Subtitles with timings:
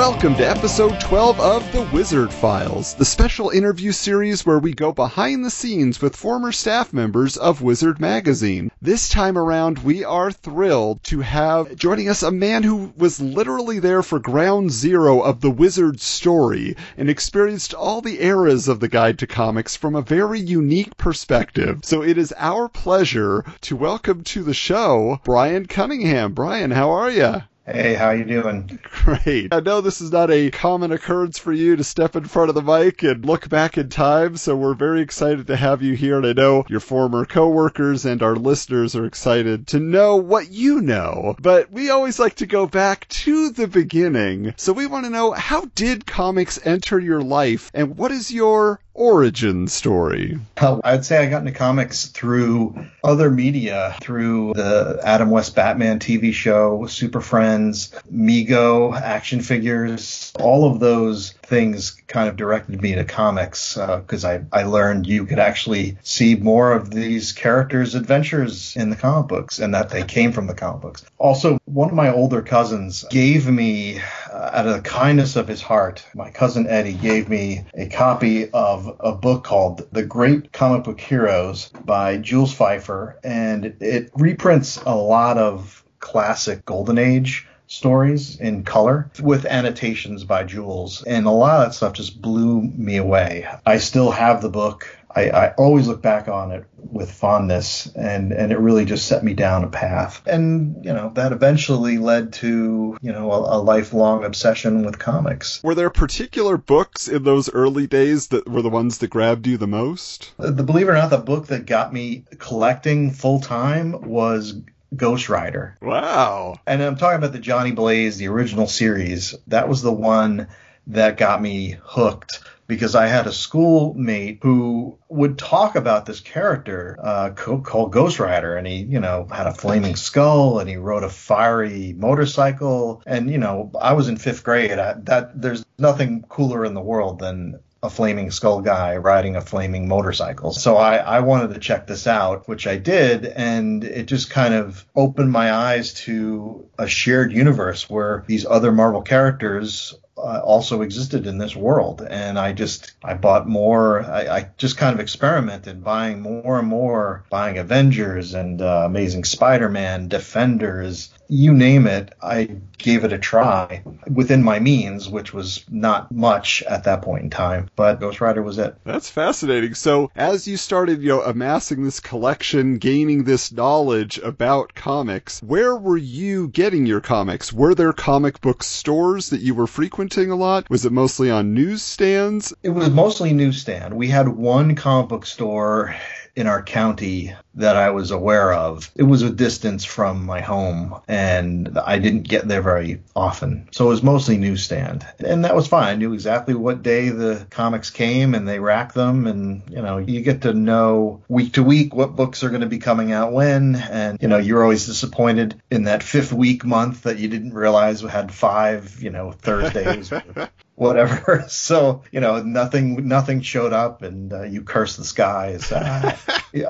[0.00, 4.92] Welcome to episode 12 of The Wizard Files, the special interview series where we go
[4.92, 8.70] behind the scenes with former staff members of Wizard Magazine.
[8.80, 13.78] This time around, we are thrilled to have joining us a man who was literally
[13.78, 18.88] there for ground zero of the Wizard story and experienced all the eras of the
[18.88, 21.80] Guide to Comics from a very unique perspective.
[21.82, 26.32] So it is our pleasure to welcome to the show Brian Cunningham.
[26.32, 27.42] Brian, how are you?
[27.72, 28.80] Hey, how you doing?
[28.82, 29.54] Great.
[29.54, 32.56] I know this is not a common occurrence for you to step in front of
[32.56, 36.16] the mic and look back in time, so we're very excited to have you here.
[36.16, 40.80] And I know your former coworkers and our listeners are excited to know what you
[40.80, 41.36] know.
[41.40, 44.52] But we always like to go back to the beginning.
[44.56, 48.80] So we want to know how did comics enter your life and what is your
[48.94, 50.38] origin story?
[50.56, 55.98] Uh, I'd say I got into comics through other media, through the Adam West Batman
[55.98, 62.94] TV show, Super Friends, Mego, action figures, all of those things kind of directed me
[62.94, 67.96] to comics because uh, I, I learned you could actually see more of these characters'
[67.96, 71.04] adventures in the comic books and that they came from the comic books.
[71.18, 73.98] Also, one of my older cousins gave me,
[74.32, 78.48] uh, out of the kindness of his heart, my cousin Eddie gave me a copy
[78.50, 84.76] of a book called The Great Comic Book Heroes by Jules Feiffer, and it reprints
[84.86, 91.04] a lot of classic Golden Age stories in color with annotations by Jules.
[91.04, 93.46] And a lot of that stuff just blew me away.
[93.64, 94.96] I still have the book.
[95.14, 99.24] I, I, always look back on it with fondness and, and it really just set
[99.24, 100.22] me down a path.
[100.24, 105.60] And, you know, that eventually led to, you know, a, a, lifelong obsession with comics.
[105.64, 109.56] Were there particular books in those early days that were the ones that grabbed you
[109.56, 110.32] the most?
[110.38, 114.60] The, the believe it or not, the book that got me collecting full time was
[114.94, 115.76] Ghost Rider.
[115.80, 116.56] Wow.
[116.66, 119.34] And I'm talking about the Johnny Blaze, the original series.
[119.46, 120.48] That was the one
[120.88, 122.40] that got me hooked
[122.70, 128.56] because I had a schoolmate who would talk about this character uh, called Ghost Rider,
[128.56, 133.28] and he, you know, had a flaming skull, and he rode a fiery motorcycle, and
[133.28, 134.78] you know, I was in fifth grade.
[134.78, 139.40] I, that there's nothing cooler in the world than a flaming skull guy riding a
[139.40, 140.52] flaming motorcycle.
[140.52, 144.52] So I, I wanted to check this out, which I did, and it just kind
[144.52, 150.82] of opened my eyes to a shared universe where these other Marvel characters uh, also
[150.82, 152.06] existed in this world.
[152.08, 156.68] And I just, I bought more, I, I, just kind of experimented buying more and
[156.68, 163.12] more, buying Avengers and uh, Amazing Spider Man, Defenders, you name it, I gave it
[163.12, 163.82] a try
[164.12, 167.70] within my means, which was not much at that point in time.
[167.76, 168.76] But Ghost Rider was it.
[168.84, 169.74] That's fascinating.
[169.74, 175.76] So as you started, you know, amassing this collection, gaining this knowledge about comics, where
[175.76, 177.52] were you getting your comics?
[177.52, 180.68] Were there comic book stores that you were frequenting a lot?
[180.68, 182.52] Was it mostly on newsstands?
[182.62, 183.94] It was mostly newsstand.
[183.94, 185.94] We had one comic book store
[186.36, 188.90] in our county that I was aware of.
[188.94, 193.68] It was a distance from my home, and I didn't get there very often.
[193.72, 195.06] So it was mostly newsstand.
[195.18, 195.88] And that was fine.
[195.88, 199.26] I knew exactly what day the comics came, and they racked them.
[199.26, 202.66] And, you know, you get to know week to week what books are going to
[202.66, 203.74] be coming out when.
[203.74, 208.00] And, you know, you're always disappointed in that fifth week month that you didn't realize
[208.00, 210.12] had five, you know, Thursdays.
[210.80, 211.46] whatever.
[211.60, 215.70] So you know, nothing nothing showed up, and uh, you curse the skies.
[215.70, 216.16] Uh,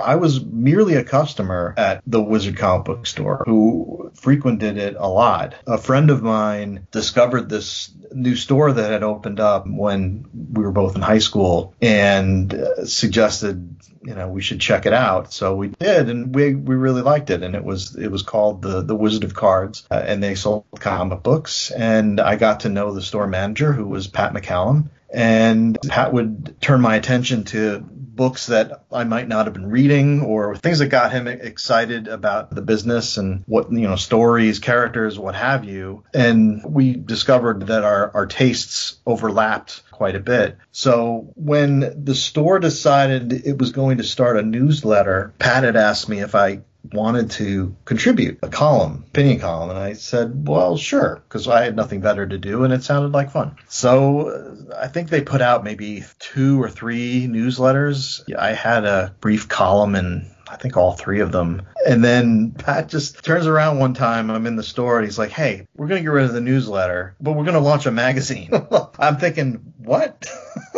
[0.00, 5.08] I was merely a customer at the Wizard comic book store who frequented it a
[5.08, 5.54] lot.
[5.66, 10.72] A friend of mine discovered this new store that had opened up when we were
[10.72, 15.32] both in high school and uh, suggested you know we should check it out.
[15.32, 17.42] So we did and we we really liked it.
[17.42, 19.86] And it was it was called the the wizard of cards.
[19.90, 21.70] Uh, and they sold comic books.
[21.70, 24.90] And i got to know the store manager who was pat mccallum.
[25.12, 30.20] And pat would turn my attention to books that I might not have been reading
[30.20, 35.18] or things that got him excited about the business and what, you know, stories, characters,
[35.18, 36.04] what have you.
[36.12, 40.56] And we discovered that our, our tastes overlapped quite a bit.
[40.72, 46.08] So when the store decided it was going to start a newsletter, Pat had asked
[46.08, 49.68] me if I wanted to contribute a column, opinion column.
[49.68, 53.12] And I said, well, sure, because I had nothing better to do and it sounded
[53.12, 53.56] like fun.
[53.68, 58.22] So uh, I think they put out maybe two or three newsletters.
[58.34, 61.62] I had a brief column in I think all three of them.
[61.86, 64.30] And then Pat just turns around one time.
[64.30, 66.40] I'm in the store and he's like, Hey, we're going to get rid of the
[66.40, 68.50] newsletter, but we're going to launch a magazine.
[68.98, 70.26] I'm thinking, what?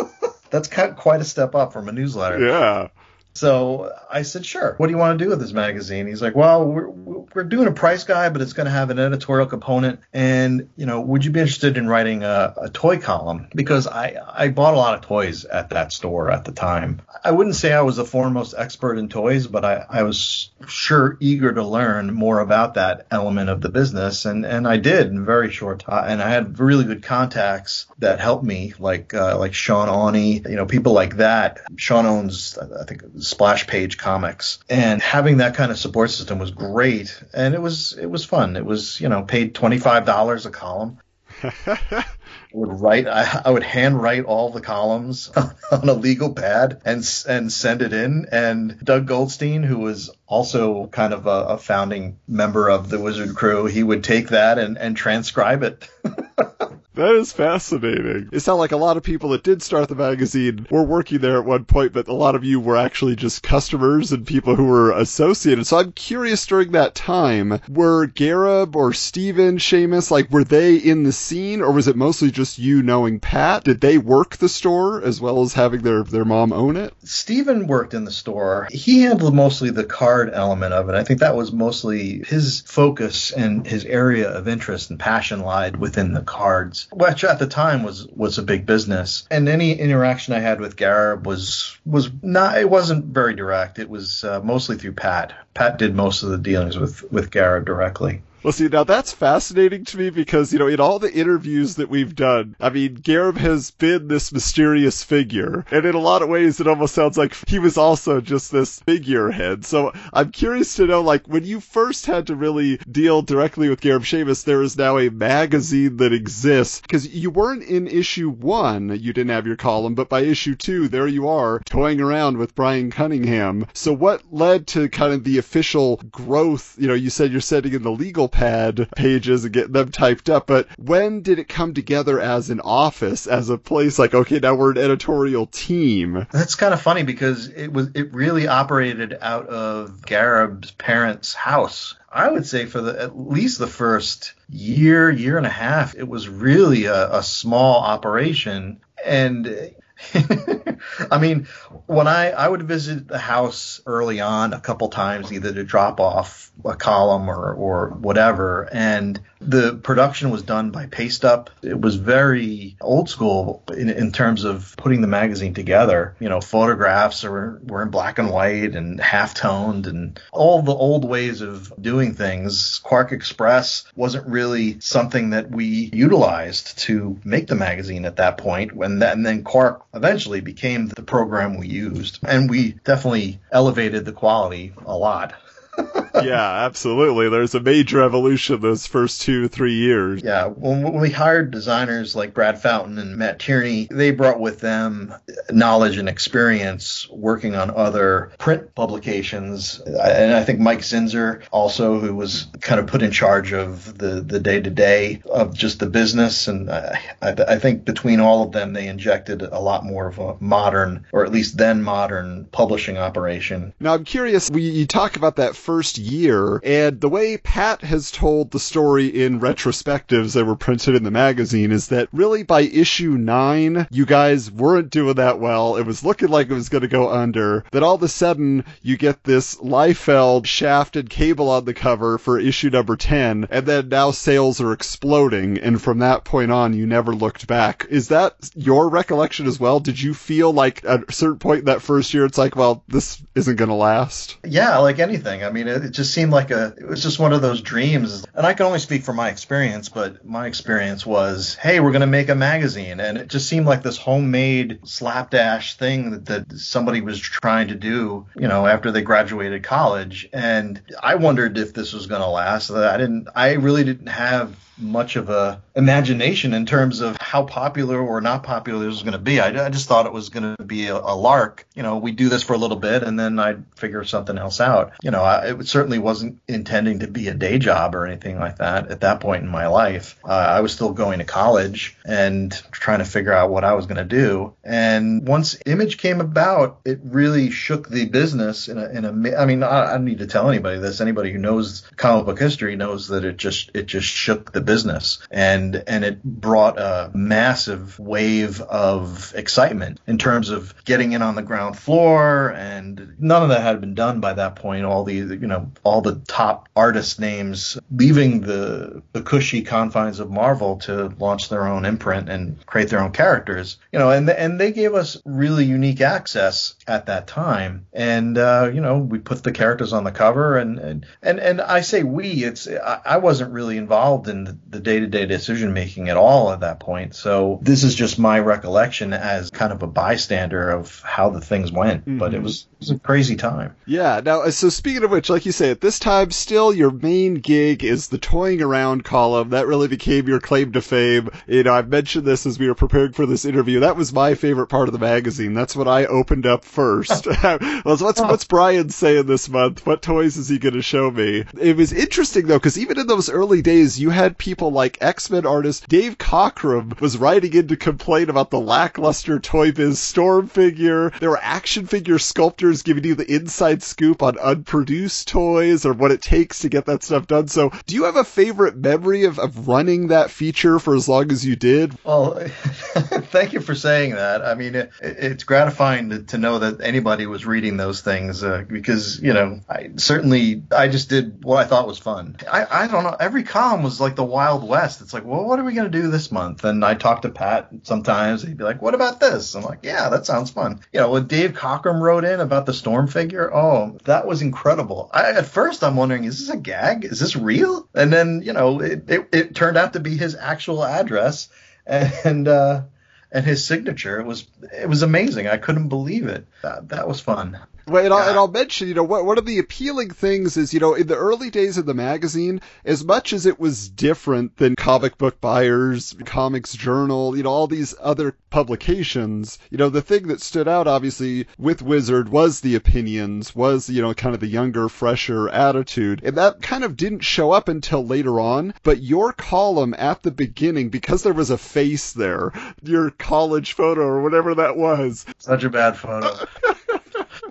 [0.49, 2.45] That's quite a step up from a newsletter.
[2.45, 2.87] Yeah.
[3.35, 4.75] So I said, sure.
[4.77, 6.05] What do you want to do with this magazine?
[6.07, 8.99] He's like, well, we're, we're doing a price guide, but it's going to have an
[8.99, 10.01] editorial component.
[10.13, 13.47] And, you know, would you be interested in writing a, a toy column?
[13.55, 17.01] Because I, I bought a lot of toys at that store at the time.
[17.23, 21.17] I wouldn't say I was the foremost expert in toys, but I, I was sure
[21.19, 24.25] eager to learn more about that element of the business.
[24.25, 26.03] And, and I did in very short time.
[26.07, 30.55] And I had really good contacts that helped me, like, uh, like Sean Awney, you
[30.55, 31.61] know, people like that.
[31.77, 34.59] Sean owns, I think, splash page comics.
[34.69, 37.21] And having that kind of support system was great.
[37.33, 38.55] And it was it was fun.
[38.55, 40.99] It was you know paid $25 a column.
[41.43, 42.05] I
[42.53, 45.29] would write I, I, would hand write all the columns
[45.71, 48.27] on a legal pad and and send it in.
[48.31, 53.35] And Doug Goldstein who was also kind of a, a founding member of the Wizard
[53.35, 55.89] crew he would take that and and transcribe it
[56.95, 58.29] That is fascinating.
[58.31, 61.39] It sounded like a lot of people that did start the magazine were working there
[61.39, 64.65] at one point, but a lot of you were actually just customers and people who
[64.65, 65.65] were associated.
[65.65, 71.01] So I'm curious during that time, were Gareb or Steven Shamus, like, were they in
[71.01, 73.63] the scene or was it mostly just you knowing Pat?
[73.63, 76.93] Did they work the store as well as having their, their mom own it?
[77.03, 78.67] Steven worked in the store.
[78.69, 80.95] He handled mostly the card element of it.
[80.95, 85.77] I think that was mostly his focus and his area of interest and passion lied
[85.77, 89.27] within the cards which at the time was was a big business.
[89.31, 93.79] And any interaction I had with Gareb was was not it wasn't very direct.
[93.79, 95.33] It was uh, mostly through Pat.
[95.53, 98.21] Pat did most of the dealings with with Gareb directly.
[98.43, 101.89] Well, see, now that's fascinating to me because, you know, in all the interviews that
[101.89, 105.65] we've done, I mean, Gareb has been this mysterious figure.
[105.71, 108.81] And in a lot of ways, it almost sounds like he was also just this
[108.81, 109.63] figurehead.
[109.63, 113.79] So I'm curious to know, like, when you first had to really deal directly with
[113.79, 116.81] Gareb Shamus, there is now a magazine that exists.
[116.81, 120.89] Because you weren't in issue one, you didn't have your column, but by issue two,
[120.89, 123.67] there you are, toying around with Brian Cunningham.
[123.73, 126.75] So what led to kind of the official growth?
[126.77, 130.29] You know, you said you're setting in the legal pad pages and getting them typed
[130.29, 130.47] up.
[130.47, 134.55] But when did it come together as an office, as a place like, okay, now
[134.55, 136.27] we're an editorial team?
[136.31, 141.95] That's kind of funny because it was it really operated out of Gareb's parents' house.
[142.11, 146.07] I would say for the at least the first year, year and a half, it
[146.07, 148.81] was really a, a small operation.
[149.03, 149.73] And
[151.11, 151.47] I mean,
[151.85, 155.99] when I I would visit the house early on a couple times, either to drop
[155.99, 161.49] off a column or or whatever, and the production was done by Paste Up.
[161.61, 166.15] It was very old school in, in terms of putting the magazine together.
[166.19, 170.73] You know, photographs were were in black and white and half toned, and all the
[170.73, 172.81] old ways of doing things.
[172.83, 178.73] QuarkXPress wasn't really something that we utilized to make the magazine at that point.
[178.73, 182.19] When that, and then Quark eventually became the program we used.
[182.23, 185.33] And we definitely elevated the quality a lot.
[186.23, 187.29] yeah, absolutely.
[187.29, 190.23] There's a major evolution those first two, three years.
[190.23, 194.59] Yeah, when, when we hired designers like Brad Fountain and Matt Tierney, they brought with
[194.59, 195.13] them
[195.51, 199.79] knowledge and experience working on other print publications.
[199.79, 204.21] And I think Mike Zinzer also, who was kind of put in charge of the
[204.21, 206.47] the day to day of just the business.
[206.47, 210.37] And I, I think between all of them, they injected a lot more of a
[210.39, 213.73] modern, or at least then modern, publishing operation.
[213.79, 214.49] Now I'm curious.
[214.49, 216.59] We you talk about that first year.
[216.63, 221.11] And the way Pat has told the story in retrospectives that were printed in the
[221.11, 225.77] magazine is that really by issue nine, you guys weren't doing that well.
[225.77, 227.63] It was looking like it was going to go under.
[227.71, 232.39] Then all of a sudden, you get this Liefeld shafted cable on the cover for
[232.39, 233.47] issue number 10.
[233.49, 235.57] And then now sales are exploding.
[235.57, 237.85] And from that point on, you never looked back.
[237.89, 239.79] Is that your recollection as well?
[239.79, 242.83] Did you feel like at a certain point in that first year, it's like, well,
[242.87, 244.37] this isn't going to last?
[244.43, 245.43] Yeah, like anything.
[245.43, 248.25] I mean, it, just seemed like a it was just one of those dreams.
[248.33, 252.01] And I can only speak from my experience, but my experience was, hey, we're going
[252.01, 256.59] to make a magazine, and it just seemed like this homemade slapdash thing that, that
[256.59, 260.29] somebody was trying to do, you know, after they graduated college.
[260.33, 262.71] And I wondered if this was going to last.
[262.71, 263.27] I didn't.
[263.35, 268.43] I really didn't have much of a imagination in terms of how popular or not
[268.43, 269.39] popular this was going to be.
[269.39, 271.65] I, I, just thought it was going to be a, a, lark.
[271.73, 274.61] You know, we do this for a little bit and then I'd figure something else
[274.61, 274.93] out.
[275.01, 278.57] You know, I, it certainly wasn't intending to be a day job or anything like
[278.57, 280.19] that at that point in my life.
[280.23, 283.87] Uh, I was still going to college and trying to figure out what I was
[283.87, 284.53] going to do.
[284.63, 289.45] And once Image came about, it really shook the business in a, in a I
[289.45, 291.01] mean, I, I don't need to tell anybody this.
[291.01, 295.19] Anybody who knows comic book history knows that it just it just shook the business
[295.31, 301.35] and and it brought a massive wave of excitement in terms of getting in on
[301.35, 304.85] the ground floor and none of that had been done by that point.
[304.85, 310.29] All the you know all the top artist names leaving the the cushy confines of
[310.29, 314.59] Marvel to launch their own imprint and create their own characters you know and and
[314.59, 317.85] they gave us really unique access at that time.
[317.93, 321.61] And uh, you know we put the characters on the cover and and and, and
[321.61, 326.17] I say we it's I, I wasn't really involved in the day-to-day decision making at
[326.17, 327.15] all at that point.
[327.15, 331.71] So this is just my recollection as kind of a bystander of how the things
[331.71, 332.17] went mm-hmm.
[332.17, 332.45] but it mm-hmm.
[332.45, 333.75] was, it was a crazy time.
[333.85, 337.35] Yeah now so speaking of which like you say at this time still your main
[337.35, 339.49] gig is the toying around column.
[339.49, 341.29] That really became your claim to fame.
[341.47, 343.81] You know I've mentioned this as we were preparing for this interview.
[343.81, 345.53] That was my favorite part of the magazine.
[345.53, 347.27] That's what I opened up first.
[347.83, 349.85] What's what's Brian saying this month?
[349.85, 351.43] What toys is he going to show me?
[351.59, 354.97] It was interesting though because even in those early days you had people like
[355.43, 360.47] X-Men artist Dave Cockrum was writing in to complain about the lackluster Toy Biz Storm
[360.47, 361.11] figure.
[361.19, 366.11] There were action figure sculptors giving you the inside scoop on unproduced toys or what
[366.11, 367.47] it takes to get that stuff done.
[367.49, 371.31] So, do you have a favorite memory of, of running that feature for as long
[371.31, 371.97] as you did?
[372.03, 372.35] Well,
[372.93, 374.45] thank you for saying that.
[374.45, 378.63] I mean, it, it's gratifying to, to, know that anybody was reading those things uh,
[378.67, 382.37] because, you know, I certainly, I just did what I thought was fun.
[382.49, 383.15] I, I don't know.
[383.19, 385.01] Every column was like the Wild West.
[385.01, 386.63] It's like, well, what are we going to do this month?
[386.63, 388.43] And I talk to Pat sometimes.
[388.43, 389.55] He'd be like, what about this?
[389.55, 390.81] I'm like, yeah, that sounds fun.
[390.93, 395.09] You know, when Dave Cockrum wrote in about the Storm figure, oh, that was incredible.
[395.11, 397.05] I, at first, I'm wondering, is this a gag?
[397.05, 397.89] Is this real?
[397.95, 401.49] And then, you know, it, it, it turned out to be his actual address.
[401.85, 402.83] And, uh,
[403.29, 404.19] and his signature.
[404.19, 405.47] It was it was amazing.
[405.47, 406.45] I couldn't believe it.
[406.61, 407.59] That that was fun.
[407.87, 410.73] Well, and I'll, and I'll, mention, you know, what, one of the appealing things is,
[410.73, 414.55] you know, in the early days of the magazine, as much as it was different
[414.57, 420.01] than comic book buyers, comics journal, you know, all these other publications, you know, the
[420.01, 424.39] thing that stood out, obviously, with Wizard was the opinions, was, you know, kind of
[424.39, 426.21] the younger, fresher attitude.
[426.23, 430.31] And that kind of didn't show up until later on, but your column at the
[430.31, 435.25] beginning, because there was a face there, your college photo or whatever that was.
[435.37, 436.33] Such a bad photo.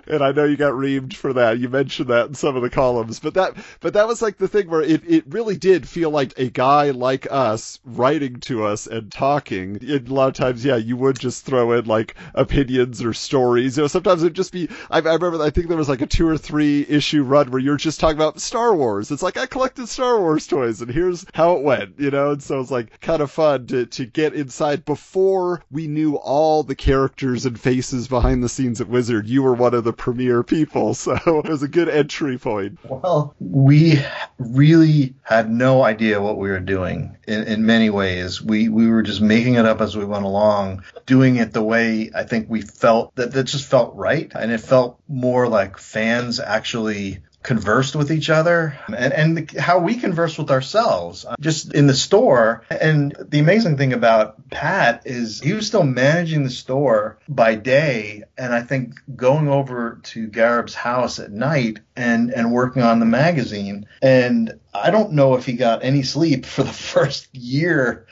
[0.06, 1.58] and I know you got reamed for that.
[1.58, 4.48] You mentioned that in some of the columns, but that but that was like the
[4.48, 8.86] thing where it, it really did feel like a guy like us writing to us
[8.86, 9.78] and talking.
[9.80, 13.76] And a lot of times, yeah, you would just throw in like opinions or stories.
[13.76, 14.68] You know, sometimes it'd just be.
[14.90, 15.42] I, I remember.
[15.42, 18.16] I think there was like a two or three issue run where you're just talking
[18.16, 19.10] about Star Wars.
[19.10, 21.98] It's like I collected Star Wars toys, and here's how it went.
[21.98, 25.86] You know, and so it's like kind of fun to to get inside before we
[25.86, 29.28] knew all the characters and faces behind the scenes at Wizard.
[29.28, 32.78] You were one of the premier people, so it was a good entry point.
[32.84, 34.02] Well, we
[34.38, 38.42] really had no idea what we were doing in, in many ways.
[38.42, 42.10] We we were just making it up as we went along, doing it the way
[42.14, 46.40] I think we felt that that just felt right, and it felt more like fans
[46.40, 51.86] actually conversed with each other and, and how we converse with ourselves uh, just in
[51.86, 52.64] the store.
[52.70, 58.24] And the amazing thing about Pat is he was still managing the store by day.
[58.38, 63.06] And I think going over to Gareb's house at night and, and working on the
[63.06, 63.86] magazine.
[64.00, 68.06] And I don't know if he got any sleep for the first year.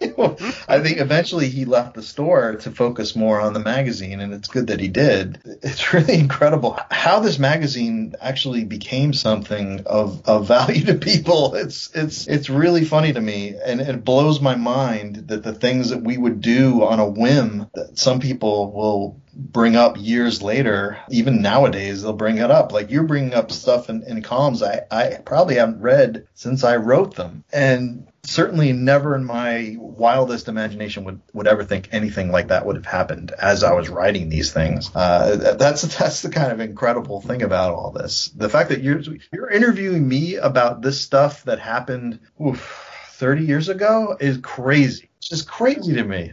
[0.69, 4.49] I think eventually he left the store to focus more on the magazine, and it's
[4.49, 5.41] good that he did.
[5.63, 11.55] It's really incredible how this magazine actually became something of, of value to people.
[11.55, 15.91] It's it's it's really funny to me, and it blows my mind that the things
[15.91, 20.99] that we would do on a whim that some people will bring up years later.
[21.11, 22.73] Even nowadays, they'll bring it up.
[22.73, 26.77] Like you're bringing up stuff in, in columns I, I probably haven't read since I
[26.77, 27.45] wrote them.
[27.53, 32.77] And certainly never in my wildest imagination would, would ever think anything like that would
[32.77, 34.91] have happened as I was writing these things.
[34.95, 38.29] Uh, that's that's the kind of incredible thing about all this.
[38.37, 43.69] The fact that you're you're interviewing me about this stuff that happened oof, 30 years
[43.69, 45.09] ago is crazy.
[45.19, 46.33] It's just crazy to me.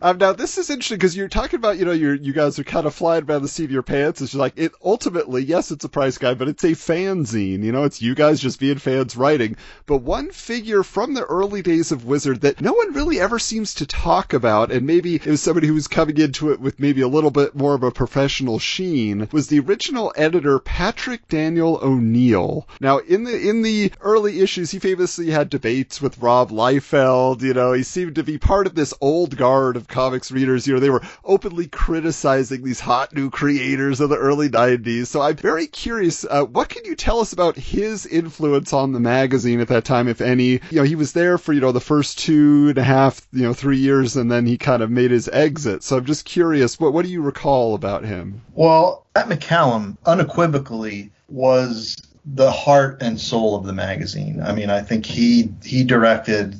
[0.00, 2.64] Um, now this is interesting because you're talking about you know you you guys are
[2.64, 4.20] kind of flying by the seat of your pants.
[4.20, 7.62] It's like it ultimately yes it's a price guide but it's a fanzine.
[7.62, 9.56] You know it's you guys just being fans writing.
[9.86, 13.74] But one figure from the early days of Wizard that no one really ever seems
[13.74, 17.00] to talk about, and maybe it was somebody who was coming into it with maybe
[17.00, 22.68] a little bit more of a professional sheen, was the original editor Patrick Daniel O'Neill.
[22.80, 27.42] Now in the in the early issues he famously had debates with Rob Liefeld.
[27.42, 30.74] You know he seemed to be part of this old guard of comics readers, you
[30.74, 35.06] know, they were openly criticizing these hot new creators of the early 90s.
[35.06, 39.00] So I'm very curious, uh, what can you tell us about his influence on the
[39.00, 40.60] magazine at that time, if any?
[40.70, 43.42] You know, he was there for, you know, the first two and a half, you
[43.42, 45.82] know, three years, and then he kind of made his exit.
[45.82, 48.42] So I'm just curious, what, what do you recall about him?
[48.54, 54.40] Well, Pat McCallum unequivocally was the heart and soul of the magazine.
[54.42, 56.54] I mean, I think he he directed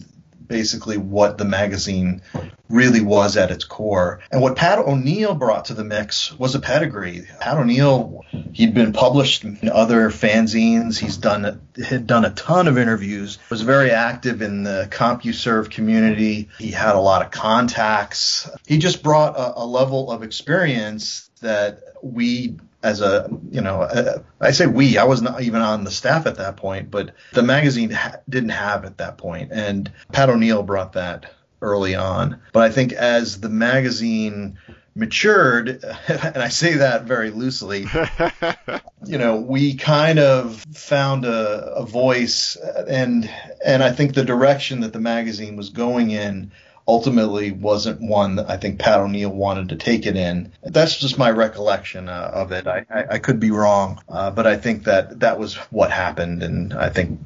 [0.52, 2.20] basically what the magazine
[2.68, 4.20] really was at its core.
[4.30, 7.26] And what Pat O'Neill brought to the mix was a pedigree.
[7.40, 10.98] Pat O'Neill, he'd been published in other fanzines.
[10.98, 13.38] He's done had done a ton of interviews.
[13.48, 16.50] Was very active in the CompuServe community.
[16.58, 18.48] He had a lot of contacts.
[18.66, 24.24] He just brought a, a level of experience that we as a you know a,
[24.40, 27.42] I say we I was not even on the staff at that point but the
[27.42, 32.40] magazine ha- didn't have at that point and Pat O'Neill brought that early on.
[32.52, 34.58] But I think as the magazine
[34.94, 37.86] matured and I say that very loosely
[39.06, 43.30] you know we kind of found a, a voice and
[43.64, 46.52] and I think the direction that the magazine was going in
[46.86, 50.52] ultimately wasn't one that I think Pat O'Neill wanted to take it in.
[50.62, 52.66] That's just my recollection uh, of it.
[52.66, 56.42] I, I, I, could be wrong, uh, but I think that that was what happened,
[56.42, 57.20] and I think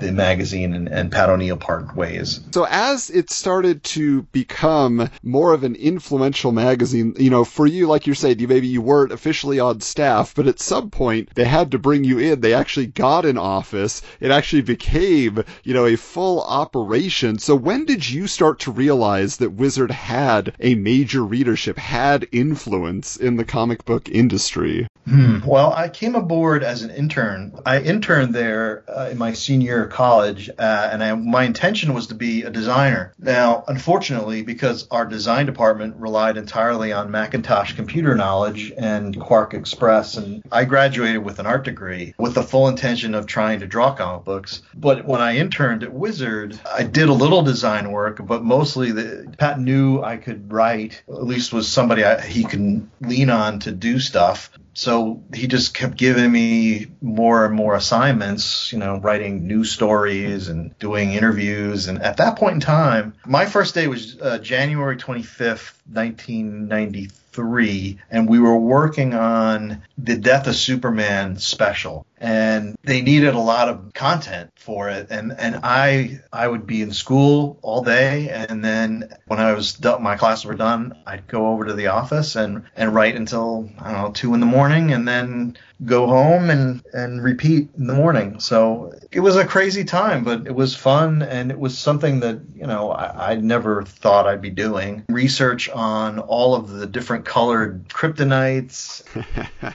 [0.00, 2.40] the magazine and, and Pat O'Neill part ways.
[2.52, 7.86] So as it started to become more of an influential magazine, you know, for you,
[7.86, 11.44] like you're saying, you maybe you weren't officially on staff, but at some point they
[11.44, 12.40] had to bring you in.
[12.40, 14.02] They actually got an office.
[14.20, 17.38] It actually became, you know, a full operation.
[17.38, 23.16] So when did you start to realize that Wizard had a major readership, had influence
[23.16, 24.86] in the comic book industry?
[25.06, 25.40] Hmm.
[25.44, 27.52] Well, I came aboard as an intern.
[27.66, 32.14] I interned there uh, in my senior college, uh, and I, my intention was to
[32.14, 33.12] be a designer.
[33.18, 40.42] Now, unfortunately, because our design department relied entirely on Macintosh computer knowledge and QuarkXPress, and
[40.50, 44.24] I graduated with an art degree with the full intention of trying to draw comic
[44.24, 44.62] books.
[44.74, 49.34] But when I interned at Wizard, I did a little design work, but mostly the,
[49.38, 53.72] Pat knew I could write, at least was somebody I, he can lean on to
[53.72, 54.50] do stuff
[54.80, 60.48] so he just kept giving me more and more assignments, you know, writing news stories
[60.48, 61.86] and doing interviews.
[61.86, 67.98] And at that point in time, my first day was uh, January 25th, 1993 three,
[68.10, 73.68] and we were working on the Death of Superman special, and they needed a lot
[73.68, 78.64] of content for it, and and I I would be in school all day, and
[78.64, 82.36] then when I was done, my classes were done, I'd go over to the office
[82.36, 86.50] and and write until I don't know two in the morning, and then go home
[86.50, 88.40] and and repeat in the morning.
[88.40, 92.40] So it was a crazy time, but it was fun and it was something that
[92.54, 95.04] you know I, I never thought I'd be doing.
[95.08, 99.02] Research on all of the different colored kryptonites.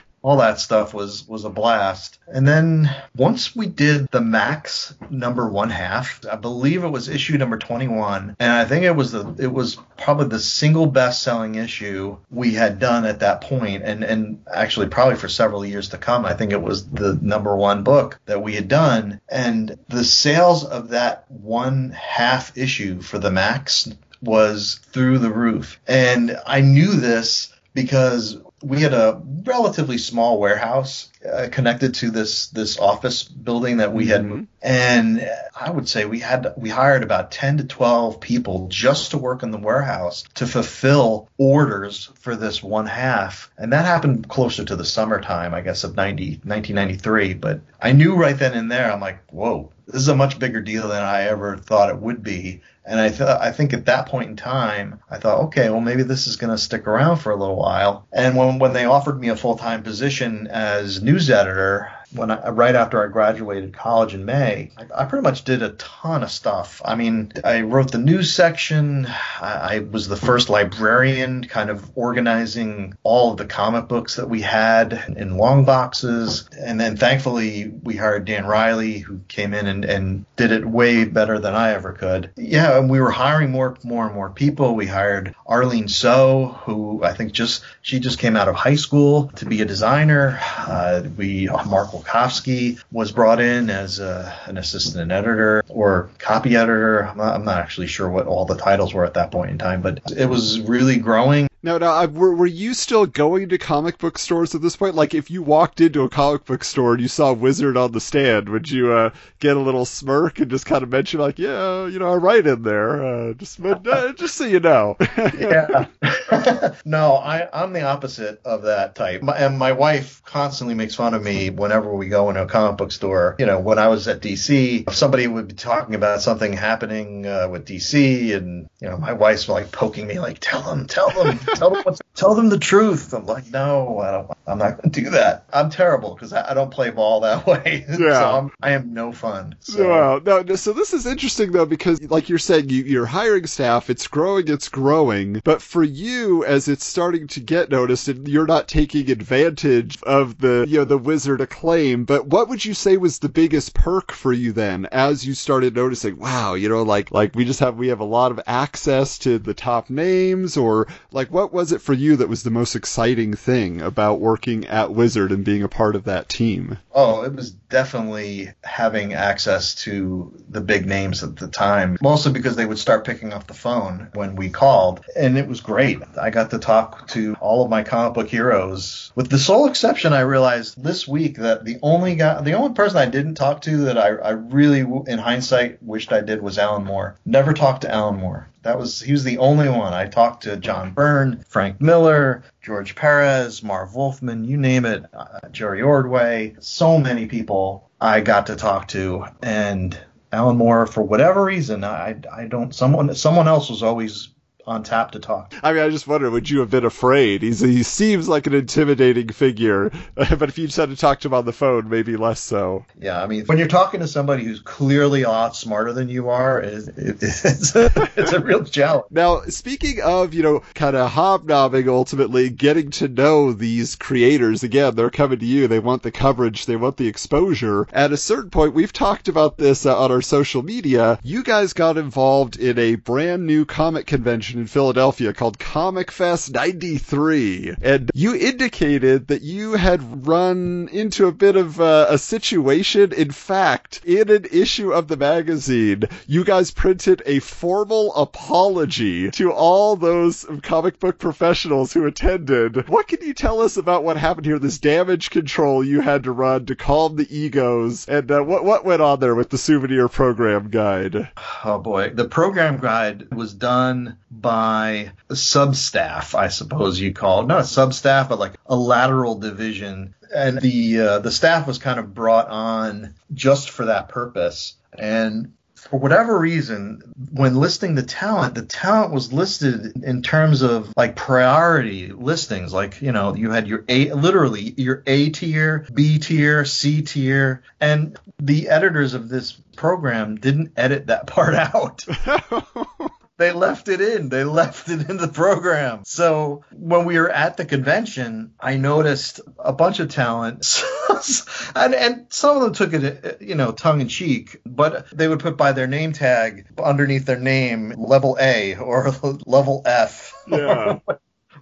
[0.26, 2.18] all that stuff was was a blast.
[2.26, 7.38] And then once we did the Maxx number one half, I believe it was issue
[7.38, 11.54] number 21, and I think it was the it was probably the single best selling
[11.54, 15.98] issue we had done at that point, and and actually probably for several years to
[15.98, 16.26] come.
[16.26, 20.64] I think it was the number one book that we had done, and the sales
[20.64, 23.88] of that one half issue for the Maxx
[24.20, 25.80] was through the roof.
[25.86, 32.48] And I knew this because we had a relatively small warehouse uh, connected to this
[32.48, 34.44] this office building that we had mm-hmm.
[34.60, 39.18] and I would say we had we hired about 10 to 12 people just to
[39.18, 43.50] work in the warehouse to fulfill orders for this one half.
[43.56, 48.16] And that happened closer to the summertime I guess of 90 1993 but I knew
[48.16, 51.22] right then and there I'm like whoa this is a much bigger deal than I
[51.24, 55.00] ever thought it would be and I thought, I think at that point in time,
[55.10, 58.06] I thought, okay, well, maybe this is going to stick around for a little while.
[58.12, 62.48] And when, when they offered me a full time position as news editor, when I,
[62.50, 66.30] right after I graduated college in May, I, I pretty much did a ton of
[66.30, 66.80] stuff.
[66.84, 69.06] I mean, I wrote the news section.
[69.40, 74.28] I, I was the first librarian, kind of organizing all of the comic books that
[74.28, 76.48] we had in long boxes.
[76.58, 81.04] And then thankfully we hired Dan Riley, who came in and, and did it way
[81.04, 82.30] better than I ever could.
[82.36, 84.74] Yeah, and we were hiring more, more and more people.
[84.74, 89.28] We hired Arlene So, who I think just she just came out of high school
[89.36, 90.38] to be a designer.
[90.42, 97.06] Uh, we Mark Wilkowski was brought in as a, an assistant editor or copy editor.
[97.06, 99.58] I'm not, I'm not actually sure what all the titles were at that point in
[99.58, 101.48] time, but it was really growing.
[101.66, 104.94] Now, now, I, were, were you still going to comic book stores at this point?
[104.94, 108.00] Like, if you walked into a comic book store and you saw Wizard on the
[108.00, 111.88] stand, would you uh, get a little smirk and just kind of mention, like, yeah,
[111.88, 114.96] you know, I write in there, uh, just, uh, just so you know?
[115.36, 115.86] yeah.
[116.84, 119.22] no, I, I'm the opposite of that type.
[119.22, 122.78] My, and my wife constantly makes fun of me whenever we go into a comic
[122.78, 123.36] book store.
[123.38, 127.26] You know, when I was at DC, if somebody would be talking about something happening
[127.26, 131.10] uh, with DC, and you know, my wife's like poking me, like, tell them, tell
[131.10, 133.12] them, tell them what's, tell them the truth.
[133.12, 135.44] I'm like, no, I don't, I'm not going to do that.
[135.52, 137.84] I'm terrible because I, I, don't play ball that way.
[137.88, 137.96] Yeah.
[137.96, 139.56] so I'm, I am no fun.
[139.60, 139.88] So.
[139.88, 140.20] Wow.
[140.24, 143.90] No, no, so this is interesting though because, like you're saying, you, you're hiring staff.
[143.90, 144.48] It's growing.
[144.48, 145.40] It's growing.
[145.44, 150.38] But for you, as it's starting to get noticed, and you're not taking advantage of
[150.38, 151.75] the you know the wizard acclaim.
[151.76, 155.74] But what would you say was the biggest perk for you then, as you started
[155.76, 156.18] noticing?
[156.18, 159.38] Wow, you know, like like we just have we have a lot of access to
[159.38, 163.34] the top names, or like what was it for you that was the most exciting
[163.34, 166.78] thing about working at Wizard and being a part of that team?
[166.92, 172.56] Oh, it was definitely having access to the big names at the time, mostly because
[172.56, 176.00] they would start picking up the phone when we called, and it was great.
[176.18, 180.14] I got to talk to all of my comic book heroes, with the sole exception,
[180.14, 183.76] I realized this week that the only guy, the only person I didn't talk to
[183.84, 187.18] that I, I really, in hindsight, wished I did was Alan Moore.
[187.26, 188.48] Never talked to Alan Moore.
[188.62, 189.92] That was he was the only one.
[189.92, 195.48] I talked to John Byrne, Frank Miller, George Perez, Marv Wolfman, you name it, uh,
[195.50, 199.98] Jerry Ordway, so many people I got to talk to, and
[200.32, 204.28] Alan Moore, for whatever reason, I I don't someone someone else was always
[204.66, 205.54] on tap to talk.
[205.62, 207.42] I mean, I just wonder, would you have been afraid?
[207.42, 211.28] He's, he seems like an intimidating figure, but if you just had to talk to
[211.28, 212.84] him on the phone, maybe less so.
[212.98, 216.30] Yeah, I mean, when you're talking to somebody who's clearly a lot smarter than you
[216.30, 219.06] are, it, it, it's, a, it's a real challenge.
[219.10, 224.96] Now, speaking of, you know, kind of hobnobbing, ultimately getting to know these creators, again,
[224.96, 225.68] they're coming to you.
[225.68, 227.86] They want the coverage, they want the exposure.
[227.92, 231.20] At a certain point, we've talked about this uh, on our social media.
[231.22, 236.52] You guys got involved in a brand new comic convention in Philadelphia called Comic Fest
[236.52, 237.76] 93.
[237.82, 243.12] And you indicated that you had run into a bit of uh, a situation.
[243.12, 249.52] In fact, in an issue of the magazine, you guys printed a formal apology to
[249.52, 252.88] all those comic book professionals who attended.
[252.88, 254.58] What can you tell us about what happened here?
[254.58, 258.84] This damage control you had to run to calm the egos, and uh, what what
[258.84, 261.28] went on there with the souvenir program guide?
[261.64, 267.46] Oh boy, the program guide was done by substaff, I suppose you call it.
[267.48, 270.14] Not a substaff, but like a lateral division.
[270.32, 274.74] And the uh, the staff was kind of brought on just for that purpose.
[274.96, 280.92] And for whatever reason, when listing the talent, the talent was listed in terms of
[280.96, 282.72] like priority listings.
[282.72, 287.64] Like, you know, you had your A, literally your A tier, B tier, C tier,
[287.80, 292.04] and the editors of this program didn't edit that part out.
[293.38, 294.28] they left it in.
[294.28, 296.02] They left it in the program.
[296.04, 300.82] So when we were at the convention, I noticed a bunch of talent,
[301.74, 305.40] and, and some of them took it, you know, tongue in cheek, but they would
[305.40, 309.10] put by their name tag underneath their name level A or
[309.46, 310.32] level F.
[310.48, 310.98] Yeah.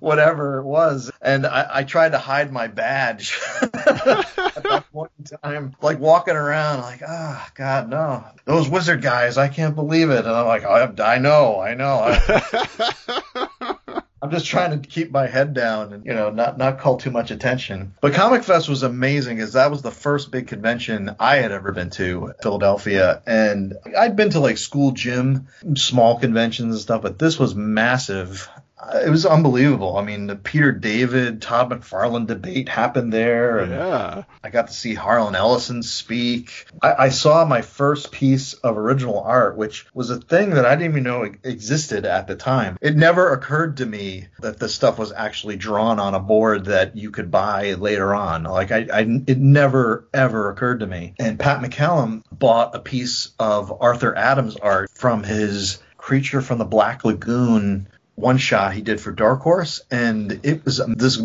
[0.04, 1.10] Whatever it was.
[1.20, 6.36] And I, I tried to hide my badge at that point in time, like walking
[6.36, 10.24] around, like, ah, oh, God, no, those wizard guys, I can't believe it.
[10.24, 12.00] And I'm like, I, I know, I know.
[12.04, 13.76] I,
[14.24, 17.10] I'm just trying to keep my head down and you know not not call too
[17.10, 17.92] much attention.
[18.00, 21.72] But Comic Fest was amazing because that was the first big convention I had ever
[21.72, 27.18] been to, Philadelphia, and I'd been to like school gym, small conventions and stuff, but
[27.18, 28.48] this was massive.
[28.92, 29.96] It was unbelievable.
[29.96, 33.58] I mean, the Peter David, Todd McFarlane debate happened there.
[33.58, 34.24] And Yeah.
[34.42, 36.66] I got to see Harlan Ellison speak.
[36.82, 40.76] I, I saw my first piece of original art, which was a thing that I
[40.76, 42.76] didn't even know existed at the time.
[42.80, 46.96] It never occurred to me that this stuff was actually drawn on a board that
[46.96, 48.44] you could buy later on.
[48.44, 51.14] Like I, I it never ever occurred to me.
[51.18, 56.66] And Pat McCallum bought a piece of Arthur Adams art from his Creature from the
[56.66, 61.20] Black Lagoon one shot he did for Dark Horse, and it was this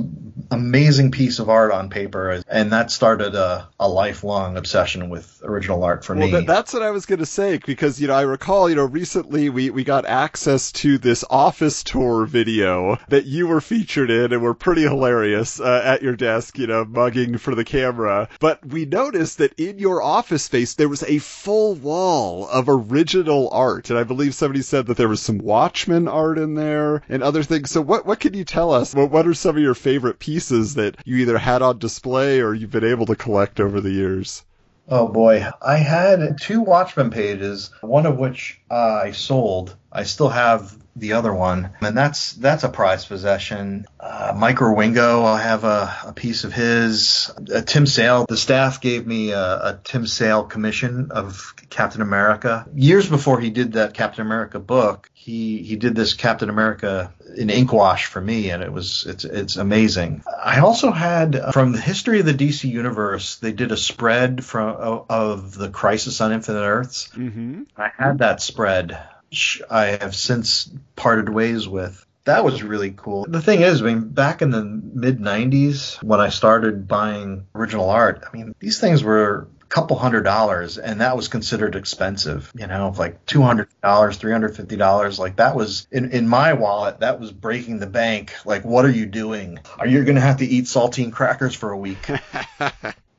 [0.52, 5.84] amazing piece of art on paper, and that started a, a lifelong obsession with original
[5.84, 6.32] art for Well, me.
[6.32, 8.86] that, that's what I was going to say because you know I recall you know
[8.86, 14.34] recently we we got access to this office tour video that you were featured in
[14.34, 18.30] and were pretty hilarious uh, at your desk, you know, mugging for the camera.
[18.39, 23.49] But we noticed that in your office space there was a full wall of original
[23.52, 26.78] art, and I believe somebody said that there was some Watchmen art in there
[27.09, 27.71] and other things.
[27.71, 28.93] So what what can you tell us?
[28.93, 32.53] What what are some of your favorite pieces that you either had on display or
[32.53, 34.43] you've been able to collect over the years?
[34.91, 39.75] Oh boy, I had two Watchmen pages, one of which I sold.
[39.91, 43.85] I still have the other one, and that's that's a prized possession.
[43.99, 47.31] Uh, Mike Wieringo, I have a, a piece of his.
[47.53, 52.65] Uh, Tim Sale, the staff gave me a, a Tim Sale commission of Captain America
[52.73, 55.09] years before he did that Captain America book.
[55.13, 59.25] He he did this Captain America in ink wash for me, and it was it's
[59.25, 60.23] it's amazing.
[60.43, 64.43] I also had uh, from the history of the DC universe, they did a spread
[64.43, 67.09] from of, of the Crisis on Infinite Earths.
[67.09, 67.63] Mm-hmm.
[67.77, 68.97] I had that spread,
[69.29, 72.05] which I have since parted ways with.
[72.25, 73.25] That was really cool.
[73.27, 77.89] The thing is, I mean, back in the mid 90s, when I started buying original
[77.89, 82.51] art, I mean, these things were a couple hundred dollars, and that was considered expensive,
[82.55, 85.19] you know, like $200, $350.
[85.19, 88.33] Like, that was, in, in my wallet, that was breaking the bank.
[88.45, 89.59] Like, what are you doing?
[89.79, 92.05] Are you going to have to eat saltine crackers for a week?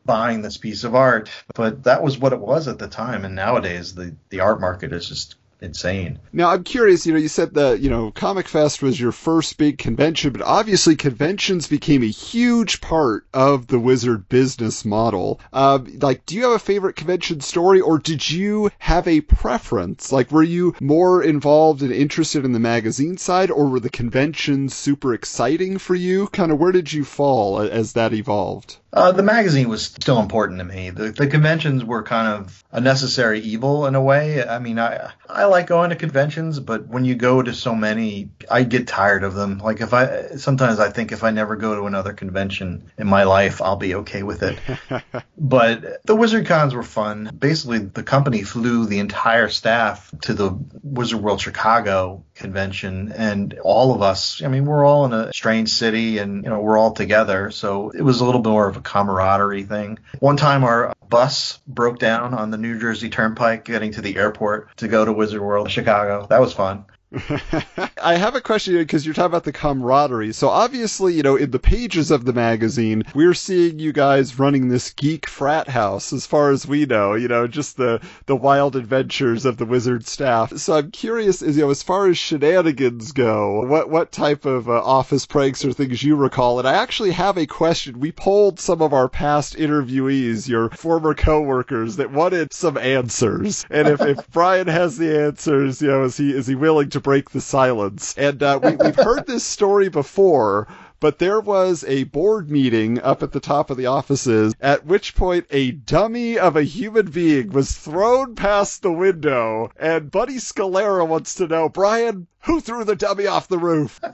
[0.04, 1.30] buying this piece of art.
[1.54, 3.24] But that was what it was at the time.
[3.24, 6.18] And nowadays, the, the art market is just insane.
[6.32, 9.58] Now I'm curious, you know, you said that, you know, Comic Fest was your first
[9.58, 15.40] big convention, but obviously conventions became a huge part of the Wizard business model.
[15.52, 20.12] Uh, like, do you have a favorite convention story or did you have a preference?
[20.12, 24.74] Like, were you more involved and interested in the magazine side or were the conventions
[24.74, 26.28] super exciting for you?
[26.28, 28.78] Kind of where did you fall as that evolved?
[28.92, 30.90] Uh, the magazine was still important to me.
[30.90, 34.44] The, the conventions were kind of a necessary evil in a way.
[34.44, 38.30] I mean, I I like going to conventions, but when you go to so many,
[38.50, 39.58] I get tired of them.
[39.58, 43.24] Like if I sometimes I think if I never go to another convention in my
[43.24, 44.58] life, I'll be okay with it.
[45.38, 47.30] but the Wizard Cons were fun.
[47.38, 53.94] Basically, the company flew the entire staff to the Wizard World Chicago convention, and all
[53.94, 54.42] of us.
[54.42, 57.50] I mean, we're all in a strange city, and you know, we're all together.
[57.50, 59.98] So it was a little more of a camaraderie thing.
[60.18, 64.76] One time, our bus broke down on the New Jersey Turnpike getting to the airport
[64.78, 66.26] to go to Wizard World Chicago.
[66.28, 66.86] That was fun.
[67.12, 70.32] I have a question because you're talking about the camaraderie.
[70.32, 74.68] So obviously, you know, in the pages of the magazine, we're seeing you guys running
[74.68, 77.14] this geek frat house, as far as we know.
[77.14, 80.56] You know, just the the wild adventures of the wizard staff.
[80.56, 84.68] So I'm curious, is you know, as far as shenanigans go, what what type of
[84.68, 86.60] uh, office pranks or things you recall?
[86.60, 87.98] And I actually have a question.
[87.98, 93.66] We polled some of our past interviewees, your former coworkers, that wanted some answers.
[93.68, 96.99] And if, if Brian has the answers, you know, is he is he willing to
[97.00, 98.14] break the silence?
[98.16, 100.68] And uh, we, we've heard this story before.
[101.00, 105.14] But there was a board meeting up at the top of the offices, at which
[105.14, 111.06] point a dummy of a human being was thrown past the window, and Buddy Scalera
[111.08, 113.98] wants to know, Brian, who threw the dummy off the roof?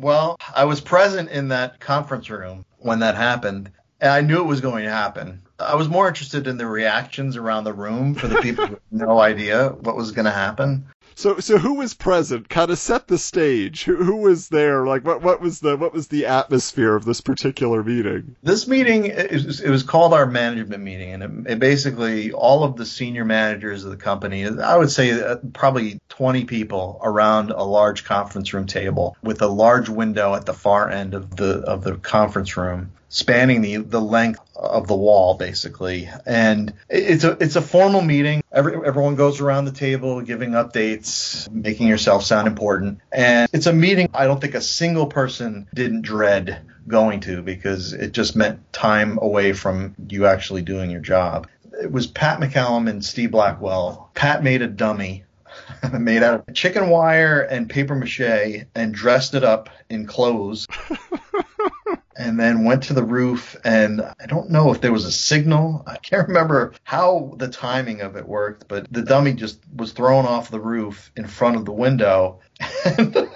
[0.00, 4.46] Well, I was present in that conference room when that happened, and I knew it
[4.46, 5.42] was going to happen.
[5.58, 8.82] I was more interested in the reactions around the room for the people who had
[8.90, 10.86] no idea what was going to happen.
[11.20, 12.48] So, so who was present?
[12.48, 13.84] Kind of set the stage.
[13.84, 14.86] Who, who was there?
[14.86, 18.36] Like, what, what was the, what was the atmosphere of this particular meeting?
[18.42, 22.64] This meeting, it was, it was called our management meeting, and it, it basically all
[22.64, 27.50] of the senior managers of the company, I would say uh, probably 20 people around
[27.50, 31.60] a large conference room table with a large window at the far end of the
[31.66, 36.08] of the conference room spanning the the length of the wall basically.
[36.24, 38.42] And it's a it's a formal meeting.
[38.50, 43.00] Every, everyone goes around the table giving updates making yourself sound important.
[43.12, 47.92] And it's a meeting i don't think a single person didn't dread going to because
[47.92, 51.48] it just meant time away from you actually doing your job.
[51.82, 54.10] It was pat mccallum and steve blackwell.
[54.14, 55.24] Pat made a dummy
[55.92, 60.68] made out of chicken wire and paper mache and dressed it up in clothes.
[62.16, 65.82] and then went to the roof and I don't know if there was a signal.
[65.86, 70.26] I can't remember how the timing of it worked, but the dummy just was thrown
[70.26, 72.40] off the roof in front of the window.
[72.84, 73.16] and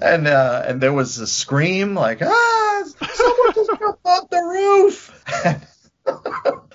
[0.00, 5.24] and, uh, and there was a scream like, ah, someone just jumped off the roof.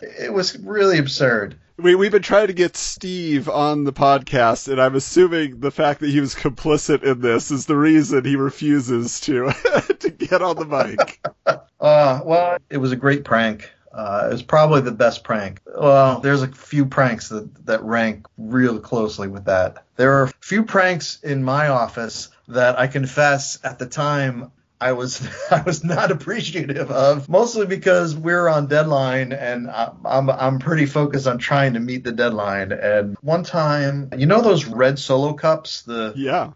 [0.01, 1.60] it was really absurd.
[1.78, 6.00] We we've been trying to get Steve on the podcast, and I'm assuming the fact
[6.00, 9.52] that he was complicit in this is the reason he refuses to
[10.00, 11.26] to get on the mic.
[11.80, 13.70] Uh, well, it was a great prank.
[13.94, 15.62] Uh, it was probably the best prank.
[15.78, 19.86] Well, there's a few pranks that, that rank real closely with that.
[19.96, 24.94] There are a few pranks in my office that I confess at the time I
[24.94, 30.86] was I was not appreciative of, mostly because we're on deadline and I'm I'm pretty
[30.86, 32.72] focused on trying to meet the deadline.
[32.72, 36.52] And one time, you know those red solo cups, the yeah,